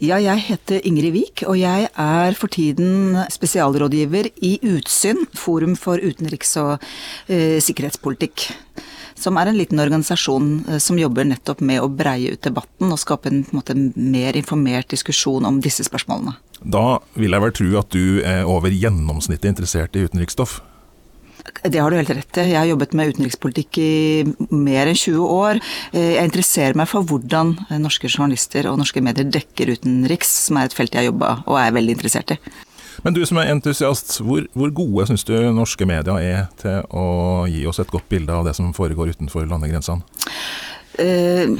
Ja, 0.00 0.16
jeg 0.16 0.40
heter 0.46 0.80
Ingrid 0.88 1.12
Wiik, 1.12 1.42
og 1.44 1.58
jeg 1.60 1.90
er 1.92 2.36
for 2.38 2.48
tiden 2.48 3.18
spesialrådgiver 3.28 4.30
i 4.40 4.54
Utsyn, 4.64 5.26
Forum 5.36 5.74
for 5.76 6.00
utenriks- 6.00 6.56
og 6.56 6.86
eh, 7.28 7.58
sikkerhetspolitikk. 7.60 8.46
Som 9.20 9.36
er 9.36 9.50
en 9.50 9.58
liten 9.58 9.82
organisasjon 9.82 10.48
eh, 10.70 10.78
som 10.80 10.96
jobber 10.96 11.28
nettopp 11.28 11.60
med 11.60 11.84
å 11.84 11.90
breie 11.92 12.32
ut 12.32 12.40
debatten 12.48 12.88
og 12.88 13.02
skape 13.02 13.28
en, 13.28 13.42
en 13.44 13.58
måte, 13.58 13.76
mer 13.92 14.40
informert 14.40 14.88
diskusjon 14.88 15.44
om 15.44 15.60
disse 15.60 15.84
spørsmålene. 15.84 16.32
Da 16.64 17.02
vil 17.20 17.36
jeg 17.36 17.44
vel 17.44 17.56
tro 17.60 17.70
at 17.82 17.92
du 17.92 18.24
er 18.24 18.48
over 18.48 18.72
gjennomsnittet 18.72 19.52
interessert 19.52 20.00
i 20.00 20.06
utenriksstoff? 20.08 20.62
Det 21.62 21.80
har 21.80 21.90
du 21.90 21.98
helt 21.98 22.12
rett 22.14 22.40
i. 22.40 22.46
Jeg 22.52 22.58
har 22.58 22.70
jobbet 22.70 22.94
med 22.96 23.14
utenrikspolitikk 23.14 23.80
i 23.82 23.92
mer 24.50 24.90
enn 24.90 24.98
20 24.98 25.26
år. 25.34 25.60
Eh, 25.92 26.16
jeg 26.16 26.30
interesserer 26.30 26.78
meg 26.78 26.90
for 26.90 27.06
hvordan 27.06 27.54
norske 27.82 28.10
journalister 28.10 28.70
og 28.70 28.80
norske 28.80 29.02
medier 29.04 29.28
dekker 29.28 29.74
utenriks, 29.76 30.32
som 30.46 30.60
er 30.60 30.70
et 30.70 30.76
felt 30.76 30.94
jeg 30.94 31.04
har 31.04 31.10
jobba 31.10 31.36
og 31.46 31.60
er 31.60 31.76
veldig 31.76 31.98
interessert 31.98 32.36
i. 32.36 32.40
Men 33.04 33.16
du 33.16 33.22
som 33.24 33.38
er 33.40 33.52
entusiast, 33.52 34.18
hvor, 34.24 34.44
hvor 34.56 34.72
gode 34.76 35.06
syns 35.08 35.24
du 35.24 35.34
norske 35.56 35.86
medier 35.88 36.18
er 36.20 36.48
til 36.60 36.82
å 36.92 37.46
gi 37.48 37.62
oss 37.68 37.80
et 37.80 37.92
godt 37.92 38.08
bilde 38.12 38.34
av 38.34 38.44
det 38.48 38.56
som 38.58 38.74
foregår 38.76 39.14
utenfor 39.14 39.46
landegrensene? 39.48 40.04
Uh, 41.00 41.56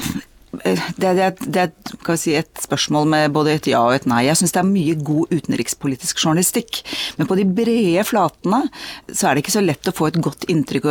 det, 0.50 0.76
det, 0.98 1.26
det 1.46 1.62
er 1.62 2.18
si, 2.18 2.32
et 2.34 2.62
spørsmål 2.62 3.06
med 3.12 3.34
både 3.34 3.54
et 3.54 3.68
ja 3.70 3.82
og 3.86 3.94
et 3.94 4.06
nei. 4.10 4.24
Jeg 4.26 4.40
syns 4.40 4.54
det 4.56 4.62
er 4.62 4.68
mye 4.68 4.96
god 4.98 5.30
utenrikspolitisk 5.30 6.18
journalistikk. 6.24 6.80
Men 7.18 7.28
på 7.30 7.38
de 7.38 7.46
brede 7.46 8.02
flatene 8.08 8.64
så 9.06 9.28
er 9.28 9.36
det 9.36 9.44
ikke 9.44 9.54
så 9.54 9.62
lett 9.62 9.90
å 9.90 9.94
få 9.94 10.10
et 10.10 10.18
godt 10.22 10.48
inntrykk 10.50 10.88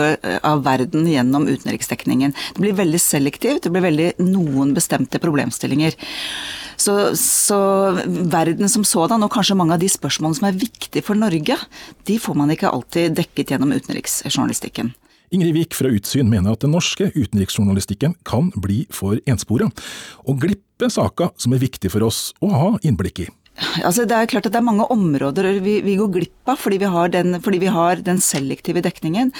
av 0.47 0.63
verden 0.67 1.07
gjennom 1.09 1.49
utenriksdekningen. 1.49 2.35
Det 2.55 2.63
blir 2.63 2.79
veldig 2.79 3.03
selektivt, 3.03 3.65
det 3.65 3.73
blir 3.75 3.87
veldig 3.89 4.09
noen 4.23 4.71
bestemte 4.77 5.19
problemstillinger. 5.21 5.97
Så, 6.79 6.95
så, 7.19 7.59
verden 8.07 8.71
som 8.71 8.85
sådan, 8.87 9.25
og 9.25 9.33
kanskje 9.33 9.57
mange 9.59 9.75
av 9.75 9.83
de 9.83 9.89
spørsmålene 9.91 10.39
som 10.39 10.47
er 10.47 10.61
viktige 10.61 11.03
for 11.03 11.19
Norge, 11.19 11.57
de 12.07 12.15
får 12.23 12.39
man 12.39 12.55
ikke 12.55 12.71
alltid 12.71 13.17
dekket 13.19 13.51
gjennom 13.51 13.75
utenriksjournalistikken. 13.75 14.93
Ingrid 15.35 15.53
Wiik 15.55 15.75
fra 15.77 15.91
Utsyn 15.93 16.29
mener 16.31 16.55
at 16.55 16.63
den 16.65 16.73
norske 16.73 17.11
utenriksjournalistikken 17.13 18.15
kan 18.27 18.49
bli 18.57 18.83
for 18.93 19.19
enspora, 19.29 19.69
og 20.25 20.41
glippe 20.41 20.89
saker 20.89 21.33
som 21.37 21.53
er 21.53 21.61
viktige 21.61 21.93
for 21.93 22.07
oss 22.07 22.31
å 22.41 22.49
ha 22.53 22.71
innblikk 22.81 23.25
i. 23.25 23.29
Altså, 23.83 24.05
det 24.07 24.15
er 24.15 24.29
klart 24.31 24.47
at 24.47 24.53
det 24.55 24.59
er 24.61 24.65
mange 24.65 24.85
områder 24.93 25.49
vi, 25.63 25.79
vi 25.83 25.97
går 25.99 26.11
glipp 26.13 26.51
av 26.51 26.59
fordi 26.61 26.79
vi, 26.79 26.89
den, 27.11 27.39
fordi 27.43 27.59
vi 27.65 27.71
har 27.75 27.99
den 28.05 28.21
selektive 28.23 28.83
dekningen. 28.85 29.33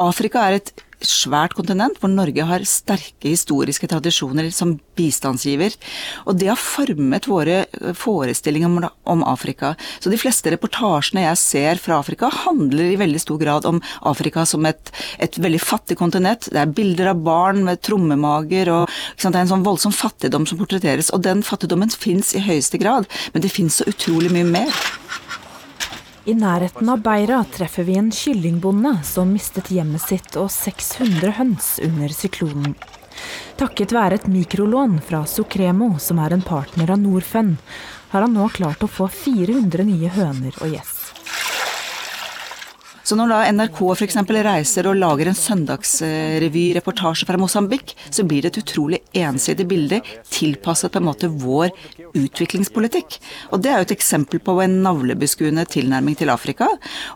Afrika 0.00 0.46
er 0.46 0.58
et 0.58 0.72
svært 1.04 1.54
kontinent 1.56 1.98
hvor 2.00 2.10
Norge 2.12 2.44
har 2.48 2.64
sterke 2.68 3.30
historiske 3.32 3.88
tradisjoner 3.90 4.48
som 4.54 4.76
bistandsgiver. 4.96 5.74
Og 6.24 6.38
det 6.40 6.48
har 6.50 6.60
formet 6.60 7.28
våre 7.28 7.64
forestillinger 7.96 8.88
om 9.04 9.24
Afrika. 9.26 9.74
Så 10.00 10.12
de 10.12 10.20
fleste 10.20 10.52
reportasjene 10.54 11.26
jeg 11.26 11.42
ser 11.42 11.82
fra 11.82 12.00
Afrika, 12.00 12.30
handler 12.46 12.92
i 12.92 13.00
veldig 13.00 13.22
stor 13.22 13.40
grad 13.42 13.68
om 13.68 13.82
Afrika 14.08 14.46
som 14.48 14.66
et, 14.68 14.92
et 15.18 15.38
veldig 15.38 15.60
fattig 15.62 15.98
kontinent. 16.00 16.48
Det 16.52 16.62
er 16.62 16.74
bilder 16.76 17.12
av 17.12 17.22
barn 17.26 17.62
med 17.66 17.82
trommemager, 17.84 18.72
og 18.72 18.96
det 19.20 19.32
er 19.32 19.42
en 19.44 19.54
sånn 19.54 19.66
voldsom 19.66 19.94
fattigdom 19.94 20.48
som 20.48 20.60
portretteres. 20.60 21.12
Og 21.12 21.24
den 21.26 21.44
fattigdommen 21.46 21.92
fins 21.92 22.34
i 22.36 22.44
høyeste 22.44 22.80
grad, 22.82 23.08
men 23.34 23.44
det 23.44 23.52
fins 23.52 23.80
så 23.80 23.88
utrolig 23.90 24.32
mye 24.32 24.48
mer. 24.48 24.84
I 26.26 26.34
nærheten 26.34 26.88
av 26.90 27.04
Beira 27.06 27.44
treffer 27.54 27.84
vi 27.86 27.94
en 28.00 28.08
kyllingbonde 28.10 28.96
som 29.06 29.28
mistet 29.30 29.68
hjemmet 29.70 30.02
sitt 30.02 30.34
og 30.40 30.48
600 30.50 31.36
høns 31.36 31.68
under 31.86 32.10
syklonen. 32.10 32.72
Takket 33.60 33.94
være 33.94 34.18
et 34.18 34.26
mikrolån 34.26 34.98
fra 35.06 35.22
Sukremo, 35.30 35.92
som 36.02 36.18
er 36.18 36.34
en 36.34 36.42
partner 36.42 36.90
av 36.90 36.98
Norfund, 36.98 37.62
har 38.10 38.26
han 38.26 38.34
nå 38.34 38.48
klart 38.58 38.82
å 38.82 38.90
få 38.90 39.06
400 39.06 39.86
nye 39.86 40.10
høner 40.18 40.58
og 40.58 40.74
gjess. 40.74 40.95
Så 43.06 43.14
når 43.14 43.30
da 43.30 43.36
NRK 43.54 43.76
f.eks. 43.94 44.16
reiser 44.26 44.88
og 44.90 44.96
lager 44.98 45.28
en 45.30 45.36
søndagsrevy-reportasje 45.38 47.28
fra 47.28 47.38
Mosambik, 47.38 47.94
så 48.10 48.24
blir 48.26 48.42
det 48.42 48.50
et 48.50 48.64
utrolig 48.64 48.98
ensidig 49.14 49.66
bilde 49.70 50.00
tilpasset 50.34 50.90
på 50.90 50.98
en 50.98 51.06
måte 51.06 51.30
vår 51.30 51.70
utviklingspolitikk. 52.18 53.20
Og 53.54 53.62
det 53.62 53.70
er 53.70 53.78
jo 53.78 53.86
et 53.86 53.94
eksempel 53.94 54.42
på 54.42 54.56
en 54.64 54.80
navlebeskuende 54.82 55.68
tilnærming 55.70 56.18
til 56.18 56.34
Afrika. 56.34 56.66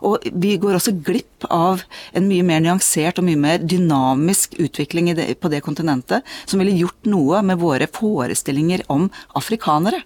Og 0.07 0.23
vi 0.31 0.55
går 0.63 0.79
også 0.79 0.95
glipp 1.03 1.49
av 1.51 1.83
en 2.15 2.29
mye 2.29 2.47
mer 2.47 2.63
nyansert 2.63 3.19
og 3.19 3.27
mye 3.27 3.43
mer 3.43 3.59
dynamisk 3.59 4.55
utvikling 4.63 5.11
det, 5.17 5.27
på 5.43 5.51
det 5.51 5.59
kontinentet, 5.65 6.23
som 6.45 6.63
ville 6.63 6.77
gjort 6.85 7.11
noe 7.11 7.43
med 7.43 7.59
våre 7.59 7.91
forestillinger 7.91 8.87
om 8.87 9.09
afrikanere. 9.35 10.05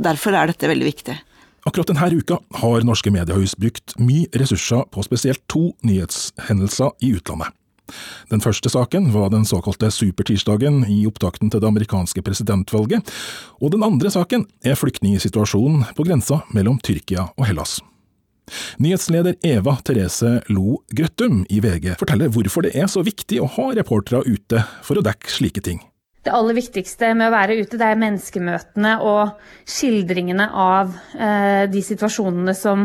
Derfor 0.00 0.32
er 0.32 0.48
dette 0.48 0.72
veldig 0.72 0.88
viktig. 0.88 1.20
Akkurat 1.68 1.90
denne 1.90 2.06
uka 2.16 2.38
har 2.62 2.84
norske 2.86 3.10
mediehus 3.12 3.52
brukt 3.60 3.92
mye 4.00 4.28
ressurser 4.40 4.86
på 4.88 5.02
spesielt 5.04 5.42
to 5.52 5.74
nyhetshendelser 5.84 6.94
i 7.04 7.10
utlandet. 7.18 7.52
Den 8.28 8.40
første 8.44 8.70
saken 8.72 9.10
var 9.12 9.28
den 9.32 9.44
såkalte 9.48 9.90
supertirsdagen 9.92 10.82
i 10.88 11.02
opptakten 11.08 11.52
til 11.52 11.60
det 11.60 11.68
amerikanske 11.68 12.24
presidentvalget, 12.24 13.12
og 13.60 13.72
den 13.72 13.84
andre 13.84 14.12
saken 14.12 14.46
er 14.64 14.80
flyktningsituasjonen 14.80 15.84
på 15.96 16.08
grensa 16.08 16.42
mellom 16.56 16.80
Tyrkia 16.84 17.28
og 17.36 17.48
Hellas. 17.48 17.78
Nyhetsleder 18.80 19.36
Eva 19.44 19.76
Therese 19.84 20.38
Lo 20.48 20.80
Grøttum 20.96 21.42
i 21.52 21.60
VG 21.60 21.98
forteller 22.00 22.32
hvorfor 22.32 22.64
det 22.64 22.72
er 22.80 22.88
så 22.88 23.04
viktig 23.04 23.42
å 23.44 23.52
ha 23.58 23.70
reportere 23.76 24.24
ute 24.24 24.64
for 24.84 24.96
å 24.96 25.04
dekke 25.04 25.36
slike 25.36 25.64
ting 25.64 25.84
det 26.28 26.34
aller 26.36 26.58
viktigste 26.58 27.14
med 27.16 27.30
å 27.30 27.34
være 27.34 27.56
ute, 27.62 27.78
det 27.80 27.86
er 27.88 28.00
menneskemøtene 28.00 28.98
og 29.06 29.38
skildringene 29.68 30.50
av 30.52 30.92
eh, 31.16 31.64
de 31.72 31.82
situasjonene 31.84 32.54
som, 32.56 32.84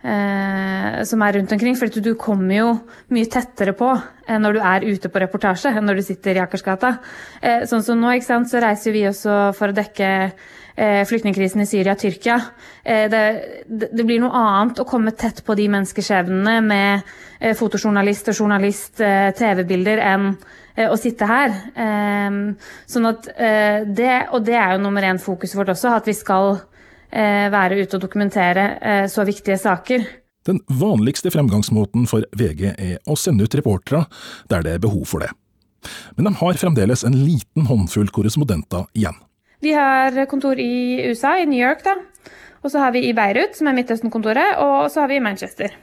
eh, 0.00 1.00
som, 1.08 1.24
er 1.24 1.36
rundt 1.36 1.52
omkring. 1.52 1.76
For 1.76 1.92
du 1.92 2.14
kommer 2.20 2.54
jo 2.56 2.70
mye 3.12 3.28
tettere 3.28 3.74
på 3.76 3.90
eh, 3.92 4.38
når 4.40 4.56
du 4.56 4.62
er 4.64 4.86
ute 4.88 5.12
på 5.12 5.22
reportasje 5.24 5.74
enn 5.74 5.84
når 5.88 6.00
du 6.00 6.06
sitter 6.06 6.38
i 6.38 6.44
Akersgata. 6.44 6.94
Eh, 7.42 7.66
sånn 7.68 7.84
som 7.84 8.00
nå, 8.00 8.14
sant, 8.24 8.48
så 8.48 8.62
reiser 8.64 8.96
vi 8.96 9.04
også 9.10 9.36
for 9.58 9.68
å 9.68 9.76
dekke 9.76 10.12
eh, 10.24 11.02
flyktningkrisen 11.08 11.64
i 11.64 11.68
Syria 11.68 11.92
og 11.92 12.00
Tyrkia. 12.00 12.38
Eh, 12.84 13.04
det, 13.12 13.24
det, 13.68 14.04
blir 14.04 14.22
noe 14.24 14.32
annet 14.32 14.80
å 14.80 14.88
komme 14.88 15.12
tett 15.12 15.44
på 15.44 15.58
de 15.58 15.68
menneskeskjebnene 15.76 16.60
med 16.64 17.16
fotojournalist 17.54 18.32
og 18.32 18.40
journalist, 18.40 18.96
TV-bilder, 18.98 20.00
enn 20.02 20.32
å 20.86 20.96
sitte 21.00 21.26
her. 21.26 21.54
Sånn 22.86 23.08
at 23.10 23.28
eh, 23.34 23.82
det, 23.88 24.12
og 24.36 24.44
det 24.46 24.54
er 24.54 24.76
jo 24.76 24.84
nummer 24.84 25.02
én 25.02 25.18
fokuset 25.18 25.58
vårt 25.58 25.72
også, 25.74 25.96
at 25.98 26.06
vi 26.06 26.14
skal 26.14 26.54
eh, 27.10 27.48
være 27.50 27.80
ute 27.82 27.98
og 27.98 28.04
dokumentere 28.04 28.68
så 29.10 29.26
viktige 29.26 29.58
saker. 29.58 30.06
Den 30.48 30.62
vanligste 30.70 31.32
fremgangsmåten 31.34 32.06
for 32.08 32.24
VG 32.38 32.70
er 32.70 32.96
å 33.10 33.18
sende 33.18 33.44
ut 33.44 33.56
reportere 33.58 34.06
der 34.48 34.64
det 34.64 34.76
er 34.76 34.84
behov 34.84 35.04
for 35.10 35.24
det. 35.24 35.32
Men 36.16 36.28
de 36.28 36.34
har 36.40 36.60
fremdeles 36.60 37.04
en 37.06 37.16
liten 37.16 37.66
håndfull 37.68 38.08
korrespondenter 38.14 38.86
igjen. 38.98 39.18
Vi 39.60 39.74
har 39.74 40.14
kontor 40.30 40.60
i 40.62 41.02
USA, 41.10 41.36
i 41.38 41.46
New 41.46 41.58
York, 41.58 41.82
da. 41.84 41.96
Og 42.62 42.72
så 42.72 42.82
har 42.82 42.94
vi 42.94 43.04
i 43.08 43.14
Beirut, 43.14 43.56
som 43.58 43.70
er 43.70 43.76
Midtøsten-kontoret, 43.78 44.58
og 44.62 44.90
så 44.90 45.04
har 45.04 45.10
vi 45.10 45.18
i 45.18 45.22
Manchester. 45.22 45.74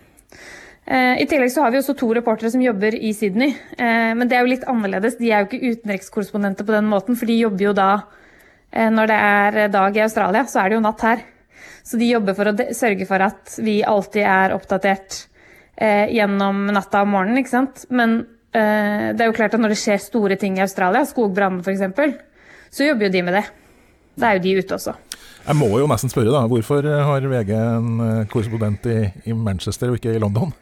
Eh, 0.85 1.21
I 1.21 1.25
tillegg 1.25 1.49
så 1.49 1.63
har 1.65 1.73
vi 1.73 1.79
også 1.79 1.95
to 1.97 2.11
reportere 2.13 2.51
som 2.53 2.61
jobber 2.61 2.93
i 2.93 3.11
Sydney. 3.17 3.55
Eh, 3.77 4.11
men 4.17 4.29
det 4.29 4.37
er 4.37 4.45
jo 4.45 4.51
litt 4.51 4.67
annerledes. 4.69 5.17
De 5.17 5.31
er 5.31 5.41
jo 5.41 5.49
ikke 5.49 5.71
utenrikskorrespondenter 5.73 6.67
på 6.67 6.75
den 6.75 6.89
måten, 6.91 7.17
for 7.17 7.29
de 7.29 7.39
jobber 7.39 7.69
jo 7.69 7.73
da 7.77 7.89
eh, 8.69 8.91
Når 8.93 9.09
det 9.09 9.17
er 9.29 9.73
dag 9.73 9.97
i 9.97 10.03
Australia, 10.05 10.45
så 10.45 10.61
er 10.61 10.69
det 10.69 10.77
jo 10.77 10.83
natt 10.85 11.05
her. 11.07 11.23
Så 11.85 11.97
de 12.01 12.11
jobber 12.11 12.37
for 12.37 12.49
å 12.49 12.55
sørge 12.77 13.07
for 13.09 13.21
at 13.21 13.57
vi 13.61 13.79
alltid 13.85 14.25
er 14.25 14.55
oppdatert 14.55 15.25
gjennom 15.75 16.69
natta 16.71 17.01
og 17.03 17.09
morgenen, 17.11 17.41
ikke 17.41 17.51
sant. 17.51 17.81
Men 17.91 18.13
det 18.55 19.19
er 19.19 19.27
jo 19.27 19.35
klart 19.35 19.57
at 19.57 19.59
Når 19.59 19.73
det 19.73 19.79
skjer 19.81 19.99
store 19.99 20.37
ting 20.39 20.55
i 20.55 20.63
Australia, 20.63 21.03
skogbrann 21.05 21.59
f.eks., 21.59 22.15
så 22.71 22.87
jobber 22.87 23.09
jo 23.09 23.13
de 23.17 23.25
med 23.27 23.37
det. 23.41 23.43
Da 24.15 24.31
er 24.31 24.39
jo 24.39 24.45
de 24.47 24.55
ute 24.63 24.77
også. 24.79 24.95
Jeg 25.45 25.57
må 25.59 25.67
jo 25.77 25.85
nesten 25.89 26.09
spørre, 26.09 26.33
da. 26.33 26.47
Hvorfor 26.49 26.81
har 26.81 27.25
VG 27.29 27.51
en 27.53 28.01
eh, 28.01 28.23
korrespondent 28.31 28.87
i, 28.89 28.99
i 29.29 29.35
Manchester 29.37 29.91
og 29.91 29.99
ikke 29.99 30.15
i 30.15 30.21
London? 30.21 30.53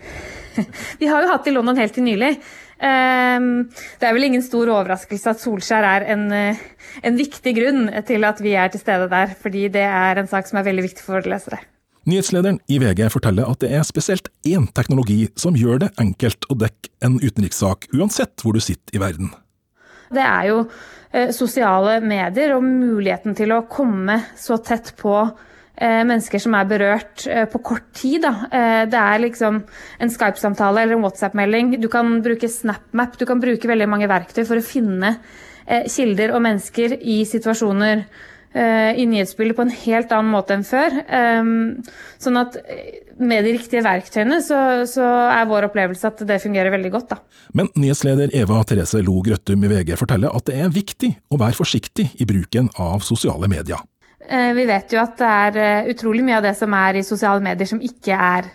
Vi 1.00 1.08
har 1.08 1.24
jo 1.24 1.32
hatt 1.32 1.48
i 1.48 1.54
London 1.56 1.80
helt 1.80 1.96
til 1.96 2.04
nylig. 2.04 2.36
Ehm, 2.84 3.70
det 4.02 4.08
er 4.08 4.16
vel 4.16 4.28
ingen 4.28 4.44
stor 4.44 4.68
overraskelse 4.74 5.32
at 5.32 5.42
Solskjær 5.42 5.88
er 5.88 6.08
en, 6.14 6.26
eh, 6.36 6.60
en 7.00 7.16
viktig 7.16 7.54
grunn 7.56 7.86
til 8.08 8.28
at 8.28 8.42
vi 8.44 8.58
er 8.60 8.74
til 8.74 8.84
stede 8.84 9.08
der, 9.12 9.36
fordi 9.40 9.70
det 9.72 9.86
er 9.88 10.20
en 10.20 10.28
sak 10.28 10.50
som 10.50 10.60
er 10.60 10.68
veldig 10.68 10.90
viktig 10.90 11.06
for 11.06 11.32
lesere. 11.32 11.62
Nyhetslederen 12.04 12.60
i 12.68 12.82
VG 12.84 13.08
forteller 13.14 13.48
at 13.48 13.62
det 13.64 13.72
er 13.72 13.88
spesielt 13.88 14.28
én 14.44 14.68
teknologi 14.76 15.30
som 15.40 15.56
gjør 15.56 15.86
det 15.86 15.94
enkelt 16.04 16.44
å 16.52 16.60
dekke 16.60 16.92
en 17.08 17.16
utenrikssak, 17.24 17.88
uansett 17.96 18.44
hvor 18.44 18.58
du 18.58 18.60
sitter 18.60 19.00
i 19.00 19.00
verden. 19.00 19.32
Det 20.14 20.24
er 20.24 20.50
jo 20.50 20.60
eh, 21.12 21.32
sosiale 21.36 22.00
medier 22.04 22.56
og 22.58 22.66
muligheten 22.66 23.38
til 23.38 23.54
å 23.56 23.64
komme 23.70 24.20
så 24.40 24.60
tett 24.66 24.94
på 25.00 25.16
eh, 25.22 26.02
mennesker 26.04 26.42
som 26.44 26.58
er 26.58 26.68
berørt 26.70 27.26
eh, 27.30 27.46
på 27.50 27.62
kort 27.64 27.88
tid. 27.96 28.26
Da. 28.26 28.34
Det 28.90 29.00
er 29.00 29.24
liksom 29.24 29.64
en 29.64 30.14
Skype-samtale 30.14 30.84
eller 30.84 30.98
en 30.98 31.06
WhatsApp-melding. 31.06 31.78
Du 31.82 31.90
kan 31.92 32.20
bruke 32.26 32.52
SnapMap, 32.52 33.18
du 33.20 33.26
kan 33.30 33.42
bruke 33.44 33.72
veldig 33.72 33.90
mange 33.90 34.12
verktøy 34.12 34.44
for 34.44 34.60
å 34.60 34.66
finne 34.66 35.18
kilder 35.64 36.34
og 36.36 36.42
mennesker 36.44 36.98
i 37.00 37.22
situasjoner 37.24 38.02
i 38.54 39.06
nyhetsbildet 39.10 39.58
på 39.58 39.64
en 39.66 39.72
helt 39.74 40.12
annen 40.14 40.30
måte 40.34 40.54
enn 40.54 40.66
før. 40.68 41.00
Sånn 42.24 42.40
at 42.40 42.58
eh, 42.64 43.00
med 43.22 43.46
de 43.46 43.54
riktige 43.58 43.84
verktøyene 43.86 44.40
så, 44.44 44.58
så, 44.90 45.06
er 45.34 45.48
vår 45.50 45.68
opplevelse 45.70 46.10
at 46.10 46.24
det 46.28 46.40
fungerer 46.44 46.74
veldig 46.74 46.92
godt. 46.94 47.14
Da. 47.14 47.20
Men 47.58 47.70
nyhetsleder 47.80 48.34
Eva 48.38 48.62
Therese 48.68 49.04
Lo 49.06 49.20
Grøttum 49.26 49.66
i 49.66 49.72
VG 49.72 49.96
forteller 50.00 50.34
at 50.34 50.48
det 50.50 50.60
er 50.64 50.74
viktig 50.74 51.12
å 51.34 51.40
være 51.42 51.58
forsiktig 51.58 52.10
i 52.24 52.30
bruken 52.30 52.72
av 52.82 53.04
sosiale 53.06 53.50
medier. 53.52 53.82
Eh, 54.24 54.52
vi 54.58 54.66
vet 54.70 54.96
jo 54.96 55.02
at 55.04 55.18
det 55.20 55.32
er 55.62 55.94
utrolig 55.94 56.26
mye 56.26 56.40
av 56.40 56.48
det 56.48 56.56
som 56.60 56.74
er 56.78 57.00
i 57.00 57.06
sosiale 57.06 57.44
medier 57.44 57.70
som 57.70 57.82
ikke 57.84 58.18
er 58.18 58.52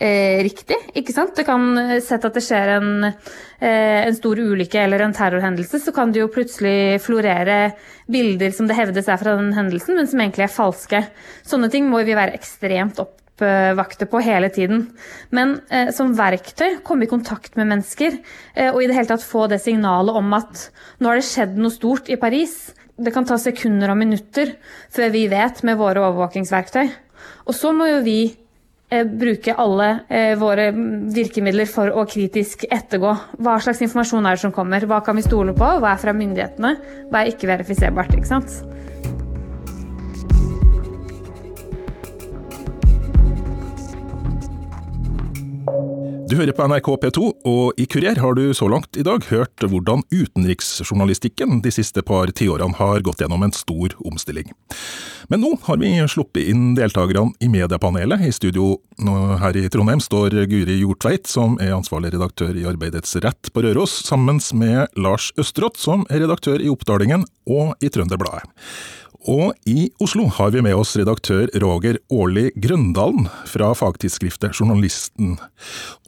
eh, 0.00 0.40
riktig. 0.44 0.78
ikke 0.96 1.14
sant? 1.14 1.34
Det 1.36 1.46
kan 1.48 1.66
eh, 1.78 2.00
Sett 2.04 2.24
at 2.26 2.36
det 2.36 2.42
skjer 2.44 2.74
en, 2.78 2.90
eh, 3.04 4.00
en, 4.06 4.16
stor 4.16 4.40
ulykke 4.40 4.82
eller 4.82 5.04
en 5.04 5.14
terrorhendelse, 5.16 5.82
så 5.84 5.94
kan 5.94 6.12
det 6.12 6.22
jo 6.22 6.32
plutselig 6.32 7.00
florere 7.04 7.76
bilder 8.10 8.52
som 8.56 8.68
det 8.68 8.78
hevdes 8.78 9.08
er 9.08 9.20
fra 9.20 9.36
den 9.38 9.54
hendelsen, 9.56 9.98
men 9.98 10.10
som 10.10 10.20
egentlig 10.22 10.48
er 10.48 10.54
falske. 10.54 11.04
Sånne 11.46 11.70
ting 11.72 11.88
må 11.90 12.02
vi 12.06 12.18
være 12.18 12.34
ekstremt 12.38 12.98
oppvakte 13.02 14.08
på 14.10 14.22
hele 14.24 14.50
tiden. 14.52 14.88
Men 15.36 15.58
eh, 15.70 15.92
som 15.94 16.16
verktøy 16.18 16.80
komme 16.86 17.06
i 17.06 17.12
kontakt 17.12 17.56
med 17.60 17.70
mennesker, 17.70 18.18
eh, 18.54 18.72
og 18.72 18.82
i 18.82 18.90
det 18.90 18.98
hele 18.98 19.12
tatt 19.12 19.26
få 19.26 19.46
det 19.52 19.62
signalet 19.62 20.16
om 20.16 20.36
at 20.36 20.68
nå 20.98 21.12
har 21.12 21.20
det 21.20 21.28
skjedd 21.28 21.60
noe 21.60 21.74
stort 21.74 22.10
i 22.10 22.18
Paris. 22.20 22.72
Det 23.00 23.14
kan 23.14 23.24
ta 23.24 23.38
sekunder 23.40 23.92
og 23.92 24.00
minutter 24.00 24.56
før 24.92 25.12
vi 25.14 25.24
vet 25.32 25.62
med 25.64 25.78
våre 25.80 26.02
overvåkingsverktøy. 26.08 26.90
Og 27.48 27.56
så 27.56 27.72
må 27.72 27.86
jo 27.88 28.02
vi 28.04 28.20
bruke 29.06 29.54
alle 29.54 29.88
eh, 30.10 30.32
våre 30.38 30.70
virkemidler 31.14 31.68
for 31.70 31.92
å 31.94 32.04
kritisk 32.10 32.66
ettergå. 32.66 33.14
Hva 33.38 33.58
slags 33.62 33.82
informasjon 33.86 34.26
er 34.26 34.38
det 34.38 34.44
som 34.44 34.54
kommer? 34.54 34.86
Hva 34.90 34.98
kan 35.06 35.18
vi 35.18 35.26
stole 35.26 35.54
på? 35.56 35.68
Hva 35.82 35.94
er 35.94 36.02
fra 36.02 36.14
myndighetene? 36.16 36.76
Hva 37.10 37.22
er 37.22 37.34
ikke 37.34 37.50
verifiserbart? 37.52 38.16
ikke 38.18 38.32
sant? 38.32 38.60
Du 46.30 46.36
hører 46.38 46.54
på 46.54 46.62
NRK 46.62 46.88
P2, 47.02 47.28
og 47.50 47.80
i 47.80 47.88
Kurier 47.90 48.20
har 48.22 48.36
du 48.38 48.52
så 48.54 48.68
langt 48.70 48.94
i 48.94 49.02
dag 49.02 49.24
hørt 49.32 49.64
hvordan 49.66 50.04
utenriksjournalistikken 50.14 51.58
de 51.64 51.72
siste 51.74 52.04
par 52.06 52.30
tiårene 52.38 52.78
har 52.78 53.02
gått 53.02 53.24
gjennom 53.24 53.42
en 53.42 53.54
stor 53.56 53.96
omstilling. 54.06 54.52
Men 55.26 55.42
nå 55.42 55.56
har 55.64 55.80
vi 55.82 55.90
sluppet 56.06 56.52
inn 56.52 56.76
deltakerne 56.78 57.34
i 57.42 57.50
mediepanelet. 57.50 58.22
I 58.22 58.30
studio 58.30 58.76
her 59.42 59.58
i 59.58 59.64
Trondheim 59.74 59.98
står 59.98 60.38
Guri 60.52 60.78
Hjortveit, 60.78 61.26
som 61.26 61.58
er 61.58 61.74
ansvarlig 61.74 62.14
redaktør 62.14 62.54
i 62.54 62.62
Arbeidets 62.70 63.18
Rett 63.26 63.50
på 63.50 63.66
Røros, 63.66 63.96
sammen 64.06 64.38
med 64.54 64.86
Lars 65.02 65.32
Østerått, 65.34 65.82
som 65.82 66.06
er 66.14 66.22
redaktør 66.28 66.62
i 66.62 66.70
Oppdalingen 66.70 67.26
og 67.50 67.74
i 67.82 67.90
Trønderbladet. 67.90 68.46
Og 69.28 69.52
i 69.68 69.90
Oslo 70.00 70.24
har 70.32 70.52
vi 70.54 70.62
med 70.64 70.78
oss 70.78 70.94
redaktør 70.96 71.50
Roger 71.60 71.98
Årli 72.08 72.46
Grøndalen 72.56 73.26
fra 73.48 73.74
fagtidsskriftet 73.76 74.56
Journalisten. 74.56 75.34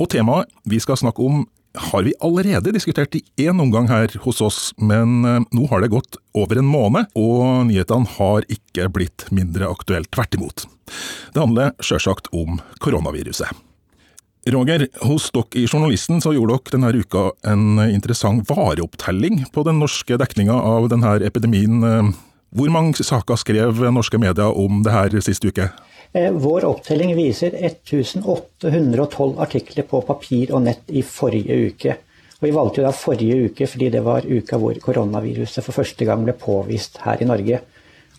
Og 0.01 0.09
temaet 0.15 0.49
vi 0.65 0.81
skal 0.81 0.97
snakke 0.97 1.21
om 1.27 1.43
har 1.93 2.05
vi 2.05 2.13
allerede 2.21 2.73
diskutert 2.73 3.15
i 3.17 3.23
én 3.41 3.61
omgang 3.61 3.89
her 3.89 4.13
hos 4.25 4.41
oss, 4.45 4.61
men 4.77 5.25
eh, 5.25 5.41
nå 5.57 5.67
har 5.71 5.81
det 5.81 5.93
gått 5.93 6.19
over 6.37 6.61
en 6.61 6.69
måned, 6.69 7.09
og 7.17 7.65
nyhetene 7.69 8.09
har 8.19 8.45
ikke 8.53 8.91
blitt 8.93 9.25
mindre 9.33 9.71
aktuelt. 9.73 10.11
Tvert 10.13 10.37
imot. 10.37 10.67
Det 11.33 11.41
handler 11.41 11.73
sjølsagt 11.81 12.29
om 12.37 12.61
koronaviruset. 12.85 13.49
Roger, 14.53 14.89
hos 15.07 15.31
dere 15.33 15.63
i 15.63 15.65
Journalisten 15.65 16.21
så 16.21 16.35
gjorde 16.35 16.59
dere 16.59 16.75
denne 16.77 16.93
uka 16.93 17.29
en 17.47 17.81
interessant 17.87 18.45
vareopptelling 18.51 19.45
på 19.55 19.65
den 19.65 19.81
norske 19.81 20.19
dekninga 20.21 20.57
av 20.57 20.91
denne 20.93 21.15
epidemien 21.25 21.89
eh, 21.89 22.13
hvor 22.53 22.69
mange 22.69 23.01
saker 23.01 23.39
skrev 23.41 23.81
norske 23.95 24.19
medier 24.21 24.53
om 24.53 24.83
det 24.85 24.93
her 24.93 25.21
sist 25.25 25.45
uke? 25.45 25.71
Eh, 26.13 26.29
vår 26.37 26.67
opptelling 26.69 27.15
viser 27.17 27.55
1812 27.57 29.39
artikler 29.41 29.87
på 29.89 30.03
papir 30.05 30.53
og 30.53 30.67
nett 30.67 30.93
i 30.93 31.01
forrige 31.01 31.57
uke. 31.71 31.97
Og 32.43 32.45
Vi 32.49 32.53
valgte 32.53 32.83
jo 32.83 32.87
da 32.89 32.93
forrige 32.93 33.49
uke 33.49 33.69
fordi 33.71 33.89
det 33.95 34.03
var 34.05 34.29
uka 34.29 34.59
hvor 34.61 34.77
koronaviruset 34.85 35.65
for 35.65 35.73
første 35.81 36.05
gang 36.05 36.27
ble 36.27 36.37
påvist 36.37 37.01
her 37.07 37.23
i 37.23 37.31
Norge. 37.31 37.63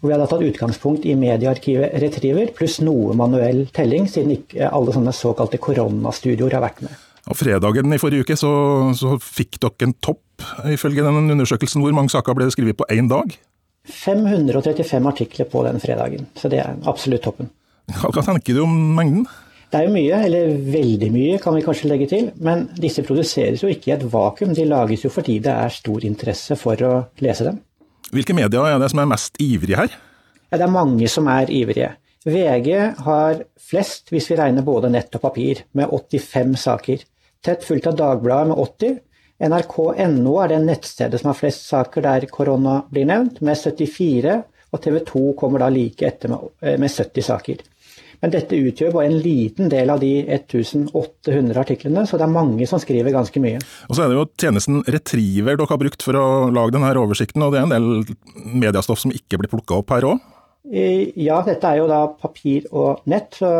Og 0.01 0.09
Vi 0.09 0.15
hadde 0.15 0.27
tatt 0.31 0.47
utgangspunkt 0.49 1.05
i 1.05 1.13
mediearkivet 1.13 1.93
Retriever 2.01 2.49
pluss 2.57 2.81
noe 2.81 3.13
manuell 3.13 3.67
telling, 3.75 4.09
siden 4.09 4.33
ikke 4.39 4.73
alle 4.73 4.95
sånne 4.95 5.13
såkalte 5.13 5.61
koronastudioer 5.61 6.57
har 6.57 6.65
vært 6.65 6.81
med. 6.87 6.97
Og 7.29 7.37
Fredagen 7.37 7.93
i 7.93 8.01
forrige 8.01 8.25
uke 8.25 8.35
så, 8.35 8.51
så 8.97 9.13
fikk 9.21 9.61
dere 9.61 9.85
en 9.85 9.93
topp, 10.01 10.25
ifølge 10.73 11.05
den 11.05 11.31
undersøkelsen. 11.37 11.85
Hvor 11.85 11.93
mange 11.95 12.11
saker 12.11 12.35
ble 12.35 12.49
skrevet 12.51 12.81
på 12.81 12.89
én 12.91 13.07
dag? 13.11 13.37
535 13.89 15.07
artikler 15.09 15.49
på 15.51 15.63
den 15.65 15.81
fredagen, 15.83 16.27
så 16.39 16.51
det 16.51 16.61
er 16.63 16.77
absolutt 16.87 17.25
toppen. 17.25 17.49
Hva 17.91 18.23
tenker 18.23 18.55
du 18.55 18.63
om 18.63 18.77
mengden? 18.95 19.25
Det 19.73 19.79
er 19.79 19.87
jo 19.87 19.93
mye, 19.95 20.17
eller 20.27 20.51
veldig 20.69 21.09
mye 21.09 21.37
kan 21.41 21.55
vi 21.57 21.63
kanskje 21.65 21.89
legge 21.89 22.07
til. 22.11 22.27
Men 22.45 22.67
disse 22.77 23.01
produseres 23.03 23.63
jo 23.63 23.71
ikke 23.73 23.89
i 23.89 23.95
et 23.95 24.05
vakuum, 24.05 24.53
de 24.53 24.67
lages 24.69 25.03
jo 25.07 25.09
fordi 25.11 25.39
det 25.43 25.51
er 25.51 25.73
stor 25.73 26.05
interesse 26.05 26.57
for 26.61 26.83
å 26.85 26.91
lese 27.25 27.47
dem. 27.47 27.57
Hvilke 28.13 28.35
medier 28.37 28.69
er 28.69 28.77
det 28.77 28.91
som 28.93 29.01
er 29.01 29.09
mest 29.09 29.39
ivrige 29.41 29.79
her? 29.81 29.95
Ja, 30.51 30.59
det 30.59 30.67
er 30.67 30.75
mange 30.75 31.09
som 31.09 31.27
er 31.33 31.49
ivrige. 31.49 31.89
VG 32.23 32.69
har 33.03 33.41
flest, 33.57 34.13
hvis 34.13 34.29
vi 34.29 34.37
regner 34.37 34.63
både 34.63 34.91
nett 34.93 35.17
og 35.17 35.23
papir, 35.25 35.65
med 35.73 35.89
85 35.89 36.53
saker. 36.61 37.01
Tett 37.43 37.65
fulgt 37.65 37.89
av 37.89 37.97
Dagbladet 37.99 38.53
med 38.53 38.61
80, 38.61 38.99
NRK.no 39.41 40.33
er 40.43 40.51
det 40.51 40.61
nettstedet 40.63 41.19
som 41.21 41.31
har 41.31 41.37
flest 41.39 41.65
saker 41.71 42.05
der 42.05 42.25
korona 42.31 42.81
blir 42.91 43.07
nevnt, 43.09 43.41
med 43.41 43.57
74, 43.57 44.41
og 44.73 44.81
TV 44.81 44.99
2 45.05 45.23
kommer 45.37 45.63
da 45.63 45.69
like 45.73 46.05
etter 46.07 46.33
med, 46.33 46.49
eh, 46.61 46.77
med 46.77 46.91
70 46.91 47.25
saker. 47.29 47.63
Men 48.23 48.31
dette 48.31 48.55
utgjør 48.55 48.93
bare 48.93 49.09
en 49.09 49.19
liten 49.19 49.67
del 49.69 49.89
av 49.91 49.99
de 49.99 50.23
1800 50.31 51.59
artiklene, 51.59 52.05
så 52.07 52.15
det 52.15 52.23
er 52.23 52.31
mange 52.31 52.67
som 52.69 52.79
skriver 52.79 53.11
ganske 53.11 53.35
mye. 53.43 53.59
Og 53.89 53.95
Så 53.97 54.03
er 54.03 54.07
det 54.07 54.15
jo 54.15 54.29
tjenesten 54.39 54.83
Retriever 54.87 55.57
dere 55.57 55.67
har 55.67 55.81
brukt 55.81 56.01
for 56.01 56.13
å 56.13 56.49
lage 56.49 56.71
denne 56.71 56.93
oversikten, 56.95 57.43
og 57.43 57.51
det 57.51 57.59
er 57.59 57.67
en 57.67 57.75
del 57.75 58.15
mediestoff 58.63 58.99
som 58.99 59.11
ikke 59.11 59.41
blir 59.41 59.51
plukka 59.51 59.81
opp 59.81 59.89
her 59.89 60.07
òg? 60.07 60.21
Ja, 60.71 61.41
dette 61.43 61.67
er 61.67 61.81
jo 61.81 61.89
da 61.91 62.07
papir 62.07 62.63
og 62.71 63.03
nett, 63.11 63.35
så 63.35 63.51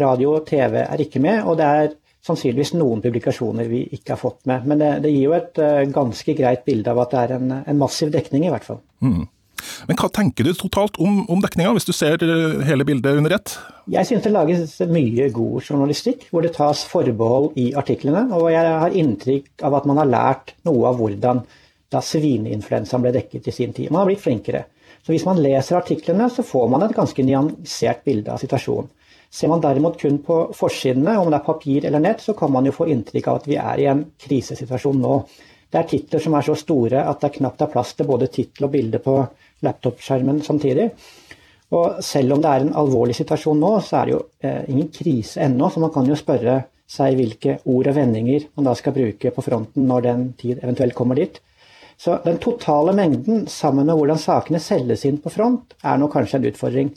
radio 0.00 0.38
og 0.38 0.46
TV 0.48 0.80
er 0.80 1.04
ikke 1.04 1.20
med. 1.20 1.44
Og 1.44 1.58
det 1.60 1.66
er 1.68 1.92
sannsynligvis 2.26 2.74
noen 2.78 3.02
publikasjoner 3.02 3.68
vi 3.70 3.82
ikke 3.96 4.14
har 4.14 4.20
fått 4.20 4.44
med. 4.46 4.66
Men 4.70 4.82
det, 4.82 4.90
det 5.04 5.12
gir 5.12 5.28
jo 5.28 5.36
et 5.36 5.58
uh, 5.58 5.82
ganske 5.90 6.34
greit 6.38 6.64
bilde 6.68 6.92
av 6.92 7.02
at 7.02 7.14
det 7.14 7.22
er 7.22 7.36
en, 7.38 7.54
en 7.62 7.80
massiv 7.80 8.12
dekning, 8.14 8.46
i 8.46 8.52
hvert 8.52 8.66
fall. 8.66 8.82
Mm. 9.02 9.24
Men 9.86 9.98
hva 9.98 10.08
tenker 10.14 10.46
du 10.46 10.52
totalt 10.58 10.98
om, 11.02 11.22
om 11.30 11.42
dekninga, 11.42 11.72
hvis 11.76 11.86
du 11.86 11.92
ser 11.94 12.22
eh, 12.26 12.62
hele 12.66 12.86
bildet 12.86 13.18
under 13.18 13.36
ett? 13.36 13.54
Jeg 13.90 14.08
synes 14.08 14.24
det 14.24 14.32
lages 14.34 14.76
mye 14.90 15.28
god 15.34 15.62
journalistikk, 15.62 16.26
hvor 16.30 16.44
det 16.44 16.54
tas 16.56 16.84
forbehold 16.90 17.52
i 17.60 17.68
artiklene. 17.78 18.24
Og 18.34 18.50
jeg 18.54 18.76
har 18.84 18.96
inntrykk 19.02 19.66
av 19.66 19.78
at 19.78 19.88
man 19.90 20.02
har 20.02 20.10
lært 20.10 20.54
noe 20.68 20.86
av 20.90 20.98
hvordan 20.98 21.44
da 21.92 22.00
svineinfluensaen 22.02 23.04
ble 23.04 23.12
dekket 23.14 23.50
i 23.50 23.54
sin 23.54 23.74
tid. 23.76 23.90
Man 23.90 24.02
har 24.02 24.10
blitt 24.10 24.24
flinkere. 24.24 24.64
Så 25.02 25.12
hvis 25.12 25.26
man 25.26 25.40
leser 25.42 25.80
artiklene, 25.80 26.28
så 26.30 26.44
får 26.46 26.68
man 26.70 26.86
et 26.86 26.94
ganske 26.96 27.26
nyansert 27.26 28.04
bilde 28.06 28.32
av 28.32 28.42
situasjonen. 28.42 28.90
Ser 29.32 29.48
man 29.48 29.62
derimot 29.64 29.96
kun 30.00 30.18
på 30.24 30.38
forsidene, 30.52 31.14
om 31.18 31.30
det 31.32 31.38
er 31.38 31.46
papir 31.46 31.86
eller 31.88 32.02
nett, 32.04 32.20
så 32.20 32.34
kan 32.36 32.52
man 32.52 32.66
jo 32.68 32.74
få 32.76 32.90
inntrykk 32.92 33.30
av 33.30 33.40
at 33.40 33.48
vi 33.48 33.56
er 33.56 33.80
i 33.80 33.88
en 33.88 34.04
krisesituasjon 34.20 35.00
nå. 35.00 35.14
Det 35.72 35.80
er 35.80 35.88
titler 35.88 36.20
som 36.20 36.34
er 36.36 36.44
så 36.44 36.56
store 36.60 37.06
at 37.08 37.22
det 37.24 37.30
knapt 37.38 37.64
er 37.64 37.70
plass 37.72 37.94
til 37.96 38.08
både 38.10 38.28
tittel 38.28 38.68
og 38.68 38.74
bilde 38.74 39.00
på 39.00 39.14
laptopskjermen 39.64 40.42
samtidig. 40.44 40.90
Og 41.72 42.02
selv 42.04 42.36
om 42.36 42.42
det 42.44 42.50
er 42.50 42.66
en 42.66 42.74
alvorlig 42.76 43.16
situasjon 43.16 43.62
nå, 43.62 43.70
så 43.80 44.02
er 44.02 44.10
det 44.10 44.12
jo 44.12 44.20
eh, 44.44 44.60
ingen 44.68 44.90
krise 44.92 45.40
ennå, 45.46 45.70
så 45.72 45.80
man 45.80 45.94
kan 45.94 46.10
jo 46.10 46.18
spørre 46.18 46.58
seg 46.92 47.16
hvilke 47.16 47.56
ord 47.72 47.88
og 47.88 47.96
vendinger 47.96 48.50
man 48.52 48.68
da 48.68 48.74
skal 48.76 48.92
bruke 48.92 49.32
på 49.32 49.44
fronten 49.46 49.88
når 49.88 50.04
den 50.10 50.26
tid 50.36 50.60
eventuelt 50.60 50.98
kommer 50.98 51.16
dit. 51.16 51.40
Så 51.96 52.18
den 52.24 52.36
totale 52.42 52.92
mengden 52.96 53.46
sammen 53.48 53.86
med 53.88 53.96
hvordan 53.96 54.20
sakene 54.20 54.60
selges 54.60 55.06
inn 55.08 55.22
på 55.22 55.32
front, 55.32 55.72
er 55.80 55.96
nå 55.96 56.10
kanskje 56.12 56.40
en 56.40 56.48
utfordring. 56.50 56.92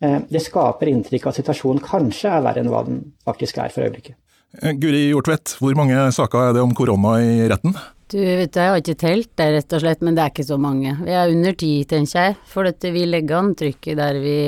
Eh, 0.00 0.18
det 0.30 0.42
skaper 0.44 0.90
inntrykk 0.92 1.26
av 1.26 1.34
at 1.34 1.40
situasjonen 1.40 1.82
kanskje 1.82 2.30
er 2.30 2.42
verre 2.44 2.62
enn 2.62 2.70
hva 2.70 2.84
den 2.86 3.00
faktisk 3.26 3.58
er 3.62 3.72
for 3.74 3.86
øyeblikket. 3.86 4.14
Eh, 4.62 4.74
Guri 4.78 5.08
Hjortvedt, 5.08 5.56
hvor 5.60 5.74
mange 5.78 6.08
saker 6.14 6.48
er 6.48 6.56
det 6.56 6.64
om 6.64 6.74
korona 6.76 7.18
i 7.24 7.48
retten? 7.50 7.74
Du 8.08 8.16
vet, 8.16 8.54
Jeg 8.56 8.70
har 8.70 8.78
ikke 8.80 8.96
telt 8.96 9.30
det, 9.36 9.52
rett 9.52 9.72
og 9.72 9.82
slett, 9.82 10.00
men 10.00 10.14
det 10.14 10.22
er 10.22 10.30
ikke 10.32 10.48
så 10.48 10.56
mange. 10.56 10.96
Vi 11.04 11.12
er 11.12 11.28
under 11.28 11.52
ti, 11.52 11.84
tenker 11.84 12.22
jeg. 12.22 12.36
For 12.46 12.64
dette 12.64 12.92
vi 12.94 13.04
legger 13.04 13.36
an 13.36 13.54
trykket 13.54 13.98
der 13.98 14.16
vi 14.22 14.38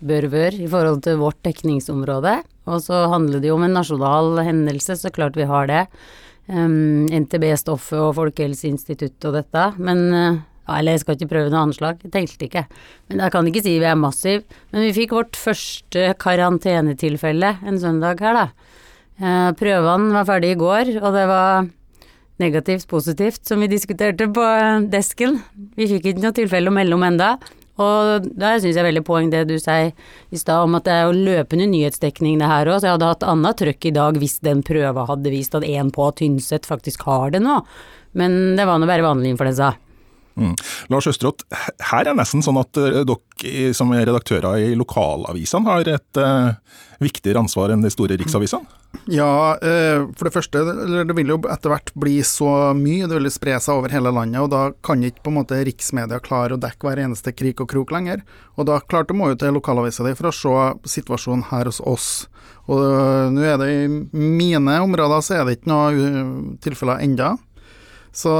bør 0.00 0.28
være 0.32 0.62
i 0.64 0.68
forhold 0.70 1.02
til 1.04 1.18
vårt 1.20 1.42
dekningsområde. 1.44 2.38
Og 2.66 2.80
så 2.80 3.06
handler 3.12 3.40
det 3.40 3.50
jo 3.50 3.58
om 3.58 3.66
en 3.66 3.76
nasjonal 3.76 4.40
hendelse, 4.46 4.96
så 4.96 5.12
klart 5.12 5.36
vi 5.36 5.44
har 5.44 5.68
det. 5.68 5.86
Um, 6.48 7.06
NTB-stoffet 7.10 8.00
og 8.00 8.14
Folkehelseinstituttet 8.16 9.28
og 9.28 9.34
dette. 9.42 9.66
Men 9.76 10.02
uh, 10.14 10.40
eller 10.68 10.96
jeg 10.96 11.04
skal 11.04 11.16
ikke 11.16 11.30
prøve 11.30 11.52
noe 11.52 11.64
anslag, 11.68 12.00
jeg 12.02 12.12
tenkte 12.14 12.48
ikke. 12.48 12.64
Men 13.10 13.22
jeg 13.24 13.34
kan 13.34 13.50
ikke 13.50 13.62
si 13.64 13.76
vi 13.78 13.88
er 13.88 13.98
massiv. 14.00 14.44
Men 14.74 14.86
vi 14.86 14.94
fikk 14.96 15.14
vårt 15.16 15.38
første 15.38 16.10
karantenetilfelle 16.22 17.56
en 17.66 17.80
søndag 17.82 18.22
her, 18.24 18.40
da. 18.40 18.46
Uh, 19.16 19.50
prøvene 19.56 20.12
var 20.12 20.26
ferdig 20.28 20.52
i 20.52 20.60
går, 20.60 20.96
og 21.00 21.14
det 21.14 21.26
var 21.30 21.68
negativt 22.42 22.84
positivt, 22.90 23.46
som 23.48 23.62
vi 23.62 23.70
diskuterte 23.72 24.28
på 24.28 24.48
desken. 24.92 25.38
Vi 25.78 25.88
fikk 25.94 26.10
ikke 26.10 26.24
noe 26.24 26.36
tilfelle 26.36 26.72
å 26.72 26.76
melde 26.76 26.98
om 26.98 27.06
enda. 27.06 27.36
Og 27.76 28.28
der 28.40 28.60
syns 28.60 28.78
jeg 28.78 28.86
veldig 28.86 29.02
poeng 29.04 29.28
det 29.32 29.42
du 29.50 29.58
sier 29.60 29.90
i 30.32 30.40
stad 30.40 30.64
om 30.64 30.78
at 30.78 30.86
det 30.86 30.94
er 30.94 31.02
jo 31.04 31.26
løpende 31.26 31.66
nyhetsdekning 31.68 32.38
det 32.40 32.48
her 32.48 32.70
òg, 32.70 32.80
så 32.80 32.88
jeg 32.88 32.96
hadde 32.96 33.10
hatt 33.10 33.26
annet 33.28 33.60
trøkk 33.60 33.88
i 33.88 33.96
dag 33.98 34.20
hvis 34.20 34.38
den 34.44 34.62
prøva 34.64 35.04
hadde 35.10 35.32
vist 35.32 35.56
at 35.58 35.66
en 35.68 35.92
på 35.92 36.08
Tynset 36.16 36.68
faktisk 36.68 37.04
har 37.08 37.34
det 37.36 37.42
nå. 37.44 37.58
Men 38.16 38.56
det 38.56 38.64
var 38.64 38.80
nå 38.80 38.88
bare 38.88 39.04
vanlig 39.04 39.34
influensa. 39.34 39.74
Mm. 40.36 40.52
Lars 40.92 41.08
Østerått, 41.08 41.46
her 41.90 42.08
er 42.10 42.16
nesten 42.16 42.44
sånn 42.44 42.58
at 42.60 42.76
eh, 42.76 43.02
dere 43.08 43.70
som 43.76 43.92
er 43.96 44.04
redaktører 44.04 44.60
i 44.60 44.74
lokalavisene 44.76 45.70
har 45.70 45.88
et 45.88 46.20
eh, 46.20 46.82
viktigere 47.00 47.40
ansvar 47.40 47.72
enn 47.72 47.84
de 47.84 47.92
store 47.92 48.18
riksavisene? 48.20 48.68
Ja, 49.12 49.56
eh, 49.64 50.04
for 50.16 50.28
det 50.28 50.34
første, 50.34 50.62
det 51.08 51.16
vil 51.16 51.32
jo 51.32 51.38
etter 51.52 51.72
hvert 51.72 51.92
bli 51.96 52.18
så 52.26 52.72
mye, 52.76 53.08
det 53.08 53.18
vil 53.18 53.30
spre 53.32 53.56
seg 53.62 53.80
over 53.80 53.92
hele 53.92 54.12
landet. 54.12 54.42
og 54.42 54.52
Da 54.52 54.62
kan 54.84 55.04
ikke 55.04 55.24
på 55.24 55.32
en 55.32 55.38
måte 55.40 55.62
riksmedia 55.68 56.20
klare 56.24 56.56
å 56.56 56.60
dekke 56.60 56.88
hver 56.88 57.02
eneste 57.06 57.32
krik 57.36 57.62
og 57.64 57.70
krok 57.72 57.92
lenger. 57.96 58.24
Og 58.56 58.68
da 58.68 58.80
klart 58.80 59.08
du 59.08 59.16
må 59.16 59.30
jo 59.32 59.40
til 59.40 59.56
lokalavisa 59.56 60.06
di 60.06 60.14
for 60.18 60.30
å 60.30 60.36
se 60.36 60.96
situasjonen 60.98 61.48
her 61.52 61.68
hos 61.68 61.80
oss. 61.80 62.10
Og 62.66 62.80
uh, 62.82 63.26
nå 63.30 63.44
er 63.46 63.60
det 63.60 63.68
i 63.70 63.88
mine 63.88 64.80
områder 64.82 65.22
så 65.22 65.36
er 65.36 65.44
det 65.46 65.58
ikke 65.58 65.70
noe 65.70 66.56
tilfeller 66.64 67.04
enda. 67.04 67.36
Så, 68.16 68.32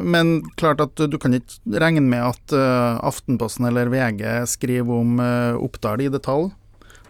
men 0.00 0.38
klart 0.56 0.80
at 0.80 0.96
du 0.96 1.18
kan 1.20 1.36
ikke 1.36 1.80
regne 1.82 2.00
med 2.00 2.22
at 2.30 2.54
uh, 2.56 2.96
Aftenposten 3.04 3.68
eller 3.68 3.90
VG 3.92 4.22
skriver 4.48 5.02
om 5.02 5.20
uh, 5.20 5.58
Oppdal 5.60 6.06
i 6.06 6.12
detalj. 6.12 6.48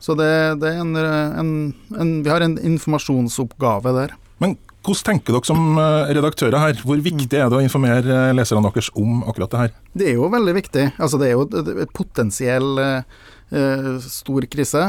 Så 0.02 0.16
det, 0.18 0.28
det 0.60 0.72
er 0.74 0.82
en, 0.82 0.96
en, 0.98 1.52
en, 1.96 2.10
Vi 2.26 2.30
har 2.30 2.42
en 2.44 2.58
informasjonsoppgave 2.58 3.94
der. 3.96 4.16
Men 4.42 4.58
hvordan 4.86 5.06
tenker 5.08 5.34
dere 5.34 5.48
som 5.48 5.78
eh, 5.80 6.10
redaktører 6.14 6.60
her, 6.62 6.82
hvor 6.86 7.00
viktig 7.02 7.38
er 7.38 7.48
det 7.50 7.58
å 7.58 7.62
informere 7.64 8.18
leserne 8.36 8.62
deres 8.68 8.90
om 8.94 9.24
akkurat 9.26 9.54
det 9.54 9.62
her? 9.62 9.72
Det 9.96 10.10
er 10.10 10.20
jo 10.20 10.28
veldig 10.30 10.54
viktig. 10.58 10.84
Altså, 10.94 11.18
det 11.18 11.30
er 11.30 11.34
jo 11.34 11.46
et 11.86 11.94
potensiell 11.96 12.78
uh, 12.78 14.04
stor 14.04 14.46
krise. 14.52 14.84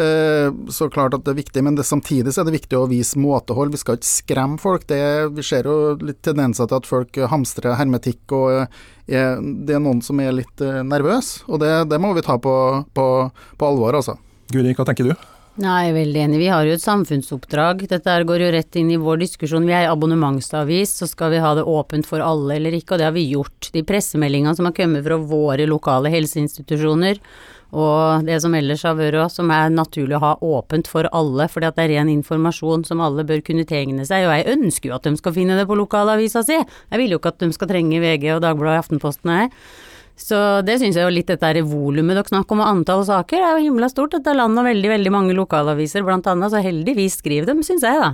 Eh, 0.00 0.52
så 0.72 0.88
klart 0.88 1.14
at 1.14 1.24
det 1.26 1.34
er 1.34 1.40
viktig, 1.42 1.62
men 1.66 1.76
det, 1.76 1.84
samtidig 1.84 2.32
så 2.32 2.42
er 2.42 2.48
det 2.48 2.56
viktig 2.56 2.78
å 2.78 2.86
vise 2.88 3.20
måtehold. 3.20 3.74
Vi 3.74 3.80
skal 3.82 3.98
ikke 3.98 4.08
skremme 4.08 4.60
folk. 4.62 4.86
Det, 4.88 5.00
vi 5.36 5.44
ser 5.44 5.68
jo 5.68 5.96
litt 6.00 6.22
tendenser 6.24 6.70
til 6.70 6.80
at 6.80 6.88
folk 6.88 7.20
hamstrer 7.32 7.76
hermetikk, 7.76 8.22
og 8.36 8.62
er, 9.10 9.42
det 9.42 9.76
er 9.76 9.82
noen 9.82 10.00
som 10.04 10.22
er 10.22 10.32
litt 10.38 10.64
eh, 10.64 10.80
nervøse. 10.86 11.44
Og 11.50 11.60
det, 11.60 11.74
det, 11.90 12.00
må 12.00 12.14
vi 12.16 12.24
ta 12.24 12.38
på, 12.40 12.54
på, 12.96 13.10
på 13.60 13.68
alvor, 13.68 14.00
altså. 14.00 14.16
Guri, 14.50 14.72
hva 14.78 14.88
tenker 14.88 15.10
du? 15.10 15.14
Nei, 15.60 15.76
jeg 15.84 15.90
er 15.90 15.96
veldig 15.98 16.20
enig. 16.24 16.40
Vi 16.40 16.48
har 16.48 16.64
jo 16.64 16.74
et 16.78 16.82
samfunnsoppdrag. 16.82 17.82
Dette 17.90 18.16
går 18.24 18.44
jo 18.46 18.50
rett 18.54 18.76
inn 18.80 18.92
i 18.94 18.98
vår 19.00 19.20
diskusjon. 19.26 19.66
Vi 19.68 19.74
er 19.76 19.90
abonnementsavis, 19.90 20.94
så 21.02 21.08
skal 21.10 21.34
vi 21.34 21.42
ha 21.42 21.52
det 21.58 21.66
åpent 21.68 22.08
for 22.08 22.24
alle 22.24 22.56
eller 22.56 22.78
ikke, 22.78 22.94
og 22.94 23.02
det 23.02 23.08
har 23.10 23.16
vi 23.16 23.26
gjort. 23.34 23.68
De 23.74 23.82
pressemeldingene 23.84 24.54
som 24.56 24.70
har 24.70 24.76
kommet 24.78 25.04
fra 25.04 25.18
våre 25.20 25.66
lokale 25.68 26.12
helseinstitusjoner, 26.14 27.20
og 27.70 28.26
det 28.26 28.40
som 28.42 28.54
ellers 28.58 28.82
har 28.86 28.96
vært 28.98 29.34
som 29.34 29.50
er 29.54 29.70
naturlig 29.70 30.16
å 30.18 30.24
ha 30.24 30.32
åpent 30.42 30.88
for 30.90 31.06
alle, 31.14 31.46
fordi 31.50 31.68
at 31.68 31.76
det 31.78 31.86
er 31.86 31.92
ren 31.96 32.10
informasjon 32.12 32.86
som 32.88 33.02
alle 33.04 33.26
bør 33.26 33.44
kunne 33.46 33.66
tegne 33.68 34.06
seg. 34.08 34.26
Og 34.26 34.34
jeg 34.34 34.56
ønsker 34.56 34.90
jo 34.90 34.96
at 34.96 35.06
de 35.06 35.14
skal 35.20 35.36
finne 35.36 35.58
det 35.58 35.68
på 35.70 35.78
lokalavisa 35.78 36.42
si. 36.46 36.58
Jeg 36.58 37.02
vil 37.02 37.14
jo 37.14 37.20
ikke 37.20 37.34
at 37.34 37.44
de 37.44 37.52
skal 37.54 37.70
trenge 37.70 38.02
VG 38.02 38.26
og 38.34 38.42
Dagbladet 38.44 38.80
og 38.80 38.84
Aftenposten 38.84 39.34
her. 39.34 39.54
Så 40.20 40.38
det 40.66 40.80
syns 40.80 40.98
jeg 40.98 41.06
jo 41.06 41.12
litt 41.14 41.30
dette 41.30 41.62
volumet 41.64 42.18
dere 42.18 42.28
snakker 42.28 42.56
om, 42.56 42.64
og 42.64 42.72
antall 42.74 43.06
saker, 43.08 43.40
er 43.40 43.54
jo 43.56 43.70
himla 43.70 43.88
stort. 43.88 44.12
Dette 44.18 44.34
landet 44.36 44.60
har 44.60 44.68
veldig, 44.68 44.90
veldig 44.96 45.12
mange 45.14 45.36
lokalaviser 45.38 46.04
blant 46.04 46.28
annet, 46.28 46.52
så 46.52 46.60
heldigvis 46.64 47.20
skriver 47.22 47.48
dem, 47.48 47.62
syns 47.64 47.86
jeg 47.86 48.02
da. 48.02 48.12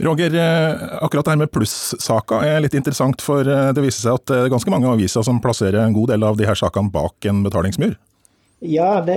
Roger, 0.00 0.32
eh, 0.32 0.84
akkurat 1.02 1.26
det 1.26 1.34
her 1.34 1.40
med 1.42 1.50
plussaka 1.52 2.40
er 2.46 2.62
litt 2.64 2.76
interessant, 2.78 3.20
for 3.24 3.42
eh, 3.42 3.72
det 3.74 3.84
viser 3.84 4.06
seg 4.06 4.20
at 4.20 4.30
det 4.30 4.38
er 4.44 4.52
ganske 4.52 4.72
mange 4.72 4.88
aviser 4.88 5.26
som 5.26 5.42
plasserer 5.44 5.82
en 5.82 5.96
god 5.96 6.14
del 6.14 6.24
av 6.24 6.38
de 6.38 6.46
her 6.48 6.56
sakene 6.56 6.92
bak 6.94 7.28
en 7.28 7.42
betalingsmur. 7.44 7.98
Ja, 8.58 8.98
det, 9.06 9.14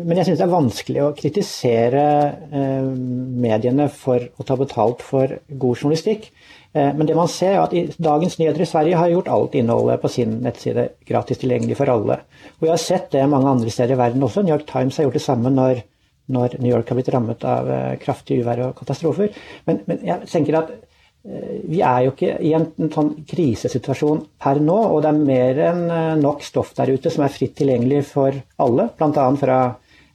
men 0.00 0.16
jeg 0.16 0.30
syns 0.30 0.38
det 0.40 0.44
er 0.46 0.52
vanskelig 0.52 1.00
å 1.04 1.14
kritisere 1.16 2.04
eh, 2.48 2.86
mediene 2.88 3.90
for 3.92 4.22
å 4.40 4.46
ta 4.48 4.56
betalt 4.56 5.02
for 5.04 5.34
god 5.48 5.82
journalistikk. 5.82 6.30
Eh, 6.72 6.94
men 6.96 7.04
det 7.04 7.16
man 7.18 7.28
ser 7.28 7.58
er 7.58 7.66
at 7.66 7.74
i, 7.76 7.82
Dagens 8.00 8.38
Nyheter 8.40 8.64
i 8.64 8.68
Sverige 8.70 8.96
har 8.96 9.12
gjort 9.12 9.28
alt 9.34 9.58
innholdet 9.60 10.00
på 10.00 10.08
sin 10.14 10.38
nettside 10.44 10.86
gratis 11.08 11.42
tilgjengelig 11.42 11.76
for 11.76 11.92
alle. 11.92 12.16
Og 12.56 12.64
vi 12.64 12.72
har 12.72 12.80
sett 12.80 13.12
det 13.12 13.26
mange 13.28 13.52
andre 13.52 13.74
steder 13.76 13.92
i 13.92 14.00
verden 14.00 14.24
også. 14.24 14.46
New 14.46 14.56
York 14.56 14.64
Times 14.70 14.96
har 14.96 15.04
gjort 15.04 15.20
det 15.20 15.24
samme 15.26 15.52
når, 15.52 15.84
når 16.32 16.56
New 16.56 16.72
York 16.72 16.88
har 16.88 17.00
blitt 17.02 17.12
rammet 17.12 17.44
av 17.44 17.68
eh, 17.68 17.94
kraftig 18.00 18.40
uvær 18.40 18.70
og 18.70 18.76
katastrofer. 18.80 19.36
Men, 19.68 19.84
men 19.90 20.00
jeg 20.14 20.32
tenker 20.32 20.62
at 20.62 20.72
vi 21.68 21.80
er 21.84 22.06
jo 22.06 22.14
ikke 22.14 22.36
i 22.44 22.54
en, 22.56 22.66
sånn 22.92 23.10
krisesituasjon 23.28 24.22
per 24.40 24.60
nå, 24.64 24.76
og 24.94 25.02
det 25.04 25.10
er 25.10 25.18
mer 25.28 25.60
enn 25.68 25.82
eh, 25.92 26.14
nok 26.20 26.44
stoff 26.46 26.72
der 26.78 26.94
ute 26.94 27.12
som 27.12 27.26
er 27.26 27.34
fritt 27.34 27.56
tilgjengelig 27.58 28.04
for 28.14 28.36
alle, 28.64 28.88
bl.a. 28.96 29.26
fra 29.40 29.58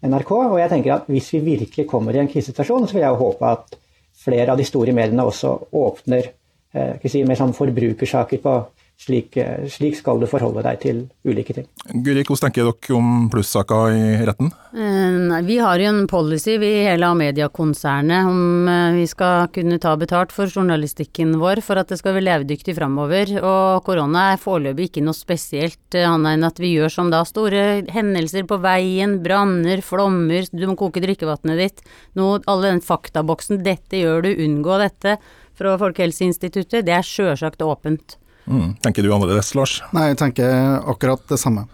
NRK. 0.04 0.32
Og 0.34 0.58
jeg 0.62 0.72
tenker 0.72 0.96
at 0.96 1.12
hvis 1.12 1.30
vi 1.36 1.44
virkelig 1.54 1.86
kommer 1.90 2.16
i 2.16 2.24
en 2.24 2.32
krisesituasjon, 2.32 2.88
så 2.90 2.98
vil 2.98 3.06
jeg 3.06 3.20
håpe 3.22 3.52
at 3.52 3.78
flere 4.24 4.54
av 4.54 4.62
de 4.62 4.66
store 4.66 4.96
mediene 4.96 5.26
også 5.28 5.54
åpner 5.84 6.32
eh, 6.74 7.06
si, 7.06 7.22
mer 7.28 7.38
sånn 7.40 7.54
forbrukersaker 7.58 8.42
på 8.42 8.58
slik, 9.00 9.38
eh, 9.38 9.68
slik, 9.68 9.98
skal 9.98 10.20
du 10.20 10.28
forholde 10.30 10.64
deg 10.64 10.80
til 10.84 11.00
ulike 11.28 11.56
ting. 11.56 11.68
Guri, 11.92 12.24
hvordan 12.24 12.48
tenker 12.48 12.70
dere 12.70 12.98
om 12.98 13.28
plussaka 13.32 13.80
i 13.92 14.26
retten? 14.26 14.52
Eh, 14.74 15.18
nei, 15.30 15.42
vi 15.48 15.58
har 15.58 15.82
jo 15.82 15.90
en 15.90 16.08
policy 16.08 16.58
vi 16.62 16.70
i 16.80 16.86
hele 16.88 17.10
Amedia-konsernet 17.12 18.30
om 18.30 18.70
eh, 18.70 18.98
vi 19.00 19.08
skal 19.10 19.50
kunne 19.54 19.80
ta 19.84 19.96
betalt 20.00 20.32
for 20.36 20.48
journalistikken 20.48 21.36
vår 21.42 21.62
for 21.66 21.82
at 21.82 21.92
det 21.92 22.00
skal 22.00 22.16
være 22.18 22.28
levedyktig 22.30 22.78
framover. 22.78 23.36
Og 23.42 23.84
korona 23.86 24.32
er 24.34 24.42
foreløpig 24.42 24.90
ikke 24.90 25.06
noe 25.06 25.18
spesielt 25.18 26.00
annet 26.00 26.38
enn 26.38 26.48
at 26.48 26.62
vi 26.62 26.74
gjør 26.78 26.94
som 26.94 27.12
da 27.14 27.24
store 27.28 27.84
hendelser 27.94 28.48
på 28.50 28.60
veien, 28.64 29.20
branner, 29.24 29.84
flommer, 29.86 30.48
du 30.52 30.68
må 30.70 30.78
koke 30.80 31.04
drikkevannet 31.04 31.60
ditt. 31.60 31.88
Nå, 32.18 32.40
alle 32.48 32.72
den 32.72 32.84
faktaboksen 32.84 33.64
'dette 33.64 34.00
gjør 34.00 34.28
du, 34.28 34.34
unngå 34.48 34.80
dette' 34.82 35.20
fra 35.54 35.76
Folkehelseinstituttet, 35.78 36.86
det 36.86 36.96
er 36.98 37.06
sjølsagt 37.06 37.62
åpent. 37.62 38.18
Mm. 38.48 38.74
Tenker 38.84 39.06
du 39.06 39.14
annerledes, 39.14 39.54
Lars? 39.56 39.78
Nei, 39.96 40.10
jeg 40.12 40.20
tenker 40.20 40.82
akkurat 40.90 41.24
det 41.30 41.40
samme. 41.42 41.66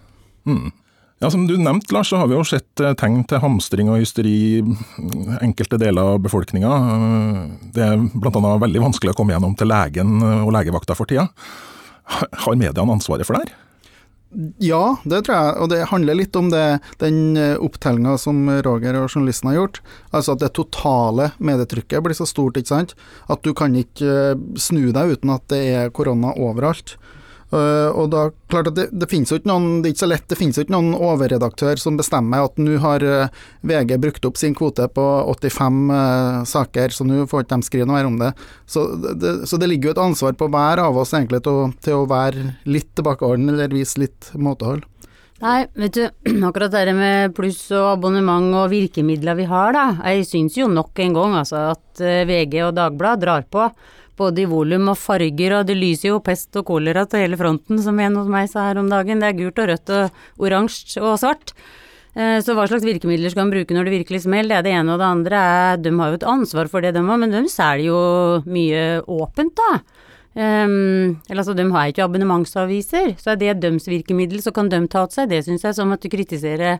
Mm. 0.47 0.69
Ja, 1.19 1.31
Som 1.31 1.47
du 1.47 1.57
nevnte, 1.59 1.93
Lars, 1.93 2.09
så 2.09 2.19
har 2.21 2.29
vi 2.31 2.37
jo 2.37 2.45
sett 2.47 2.79
eh, 2.79 2.93
tegn 2.95 3.25
til 3.27 3.41
hamstring 3.43 3.89
og 3.91 3.99
hysteri 3.99 4.35
i 4.59 4.61
enkelte 5.43 5.79
deler 5.81 6.13
av 6.13 6.21
befolkninga. 6.23 6.75
Eh, 6.95 7.41
det 7.75 7.87
er 7.89 8.05
bl.a. 8.13 8.53
veldig 8.63 8.85
vanskelig 8.85 9.11
å 9.11 9.17
komme 9.17 9.35
gjennom 9.35 9.57
til 9.59 9.67
legen 9.71 10.21
og 10.23 10.53
legevakta 10.55 10.95
for 10.95 11.09
tida. 11.09 11.27
Har 12.45 12.55
mediene 12.57 12.95
ansvaret 12.95 13.27
for 13.27 13.35
det 13.35 13.49
her? 13.49 13.57
Ja, 14.61 14.99
det 15.09 15.23
tror 15.25 15.35
jeg, 15.35 15.53
og 15.57 15.69
det 15.71 15.79
handler 15.89 16.17
litt 16.19 16.35
om 16.37 16.51
det, 16.53 16.65
den 17.01 17.33
eh, 17.39 17.55
opptellinga 17.57 18.13
som 18.21 18.43
Roger 18.61 18.99
og 18.99 19.07
journalisten 19.09 19.49
har 19.49 19.57
gjort. 19.57 19.79
Altså 20.13 20.35
at 20.35 20.43
det 20.43 20.51
totale 20.57 21.31
medietrykket 21.41 22.05
blir 22.05 22.17
så 22.17 22.27
stort, 22.29 22.59
ikke 22.59 22.69
sant. 22.69 22.93
At 23.25 23.41
du 23.41 23.55
kan 23.57 23.73
ikke 23.79 24.11
eh, 24.35 24.43
snu 24.61 24.91
deg 24.93 25.15
uten 25.15 25.33
at 25.33 25.47
det 25.49 25.63
er 25.73 25.93
korona 25.95 26.35
overalt. 26.37 26.99
Uh, 27.49 27.89
og 27.97 28.11
da, 28.13 28.27
klart 28.51 28.67
at 28.69 28.75
det, 28.77 28.83
det, 28.93 29.07
finnes 29.09 29.31
jo 29.31 29.39
ikke 29.39 29.49
noen, 29.49 29.79
det 29.81 29.89
er 29.89 29.93
ikke 29.95 30.03
så 30.03 30.09
lett, 30.11 30.25
det 30.29 30.37
finnes 30.37 30.59
jo 30.59 30.65
ikke 30.65 30.75
noen 30.75 30.91
overredaktør 30.93 31.81
som 31.81 31.97
bestemmer 31.97 32.45
at 32.45 32.61
nå 32.61 32.75
har 32.83 33.01
uh, 33.01 33.39
VG 33.65 33.95
brukt 34.03 34.27
opp 34.29 34.37
sin 34.37 34.53
kvote 34.57 34.85
på 34.93 35.05
85 35.33 35.79
uh, 35.89 36.43
saker, 36.45 36.93
så 36.93 37.07
nå 37.09 37.25
får 37.31 37.47
ikke 37.47 37.57
de 37.57 37.65
skrive 37.65 37.89
noe 37.89 37.97
mer 37.97 38.11
om 38.11 38.21
det. 38.21 38.29
Så 38.69 38.85
det, 38.93 39.33
så 39.49 39.57
det, 39.57 39.71
ligger 39.71 39.89
jo 39.89 39.95
et 39.97 40.05
ansvar 40.05 40.37
på 40.37 40.51
hver 40.53 40.83
av 40.85 41.01
oss 41.01 41.15
egentlig 41.17 41.41
til 41.47 41.63
å, 41.63 41.65
til 41.81 42.03
å 42.03 42.07
være 42.09 42.53
litt 42.69 42.93
tilbakeholden, 42.99 43.49
eller 43.55 43.73
vise 43.73 44.05
litt 44.05 44.29
måtehold. 44.37 44.85
Nei, 45.39 45.63
vet 45.79 45.95
du, 45.95 46.03
akkurat 46.47 46.73
det 46.73 46.93
med 46.93 47.33
pluss 47.37 47.61
og 47.71 47.93
abonnement 47.95 48.51
og 48.59 48.69
virkemidler 48.73 49.37
vi 49.39 49.47
har, 49.49 49.73
da. 49.73 49.85
Jeg 50.11 50.27
syns 50.27 50.57
jo 50.59 50.67
nok 50.69 50.99
en 50.99 51.15
gang 51.15 51.37
altså 51.41 51.69
at 51.71 52.03
eh, 52.03 52.25
VG 52.27 52.59
og 52.67 52.75
Dagbladet 52.77 53.23
drar 53.23 53.47
på. 53.49 53.69
Både 54.19 54.43
i 54.43 54.47
volum 54.49 54.91
og 54.91 54.97
farger, 54.99 55.55
og 55.59 55.67
det 55.69 55.77
lyser 55.79 56.11
jo 56.11 56.23
pest 56.23 56.55
og 56.59 56.67
kolera 56.67 57.05
til 57.07 57.23
hele 57.23 57.39
fronten, 57.39 57.79
som 57.81 57.99
en 58.03 58.17
hos 58.19 58.27
meg 58.31 58.49
sa 58.51 58.67
her 58.67 58.81
om 58.81 58.89
dagen. 58.91 59.23
Det 59.23 59.29
er 59.29 59.37
gult 59.37 59.61
og 59.63 59.69
rødt 59.71 59.93
og 59.95 60.43
oransje 60.43 60.99
og 60.99 61.15
svart. 61.21 61.53
Eh, 62.17 62.39
så 62.43 62.55
hva 62.57 62.65
slags 62.67 62.83
virkemidler 62.87 63.31
skal 63.31 63.45
man 63.45 63.53
bruke 63.53 63.75
når 63.75 63.87
det 63.87 63.95
virkelig 63.99 64.23
smeller? 64.25 64.59
Det 64.59 64.59
er 64.59 64.67
det 64.67 64.75
ene, 64.81 64.93
og 64.95 64.99
det 64.99 65.07
andre 65.07 65.41
er 65.55 65.79
De 65.79 65.93
har 66.01 66.11
jo 66.11 66.19
et 66.19 66.29
ansvar 66.35 66.71
for 66.71 66.83
det, 66.83 66.93
de 66.97 67.03
òg, 67.05 67.19
men 67.21 67.31
de 67.31 67.45
selger 67.47 67.87
jo 67.87 67.99
mye 68.49 68.83
åpent, 69.07 69.55
da. 69.55 69.71
Um, 70.39 71.19
eller 71.27 71.41
altså, 71.41 71.53
De 71.57 71.65
har 71.73 71.89
ikke 71.91 72.05
abonnementsaviser, 72.05 73.15
så 73.19 73.33
er 73.33 73.39
det 73.41 73.57
deres 73.59 73.89
virkemiddel, 73.89 74.39
så 74.39 74.53
kan 74.55 74.69
de 74.71 74.79
ta 74.87 75.01
til 75.09 75.17
seg 75.17 75.31
det, 75.33 75.41
syns 75.43 75.65
jeg, 75.65 75.75
som 75.75 75.91
at 75.91 75.99
du 75.99 76.07
kritiserer 76.11 76.77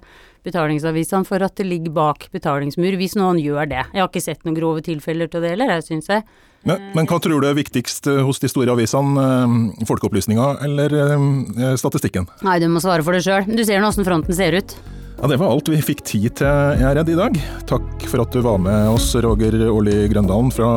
betalingsavisene 0.48 1.28
for 1.28 1.43
at 1.43 1.58
det 1.60 1.65
ligger 1.67 1.91
bak 1.91 2.30
betalingsmur, 2.32 2.95
hvis 3.02 3.17
noen 3.19 3.41
gjør 3.43 3.67
det. 3.67 3.82
Jeg 3.91 4.00
har 4.00 4.08
ikke 4.08 4.24
sett 4.24 4.45
noen 4.48 4.56
grove 4.56 4.86
tilfeller 4.86 5.28
til 5.28 5.43
det 5.43 5.52
heller, 5.58 5.74
jeg 5.76 5.89
syns 5.89 6.08
jeg. 6.13 6.24
Men, 6.67 6.88
men, 6.95 7.08
hva 7.08 7.19
tror 7.24 7.43
du 7.43 7.50
er 7.50 7.58
viktigst 7.58 8.08
eh, 8.12 8.22
hos 8.24 8.39
de 8.39 8.52
store 8.52 8.72
avisene? 8.76 9.26
Eh, 9.26 9.84
folkeopplysninga 9.88 10.48
eller 10.67 10.95
eh, 11.04 11.76
statistikken? 11.80 12.28
Nei, 12.48 12.58
du 12.63 12.69
må 12.72 12.84
svare 12.84 13.04
for 13.04 13.15
det 13.15 13.26
sjøl. 13.28 13.48
Du 13.48 13.63
ser 13.67 13.84
nå 13.84 13.91
åssen 13.91 14.08
fronten 14.08 14.36
ser 14.36 14.56
ut. 14.60 14.76
Ja, 15.21 15.27
Det 15.27 15.38
var 15.38 15.51
alt 15.51 15.67
vi 15.67 15.82
fikk 15.84 15.99
tid 16.08 16.38
til, 16.39 16.47
jeg 16.79 16.86
er 16.88 16.95
redd, 16.95 17.10
i 17.12 17.17
dag. 17.19 17.36
Takk 17.67 18.05
for 18.08 18.23
at 18.23 18.32
du 18.32 18.39
var 18.45 18.60
med 18.63 18.88
oss, 18.88 19.10
Roger 19.19 19.58
Årli 19.67 20.05
Grøndalen 20.13 20.47
fra 20.55 20.69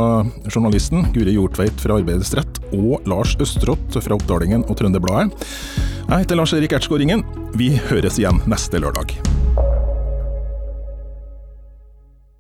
Journalisten, 0.50 1.04
Guri 1.14 1.36
Hjortveit 1.36 1.78
fra 1.78 2.00
Arbeidets 2.00 2.34
Rett 2.34 2.58
og 2.74 3.06
Lars 3.06 3.36
Østerått 3.38 4.00
fra 4.02 4.18
Oppdalingen 4.18 4.66
og 4.66 4.80
Trønderbladet. 4.80 5.46
Jeg 6.08 6.24
heter 6.24 6.42
Lars 6.42 6.56
Erik 6.58 6.74
Ertsgaard 6.74 7.04
Ringen. 7.04 7.22
Vi 7.54 7.76
høres 7.86 8.18
igjen 8.18 8.42
neste 8.50 8.82
lørdag. 8.82 9.14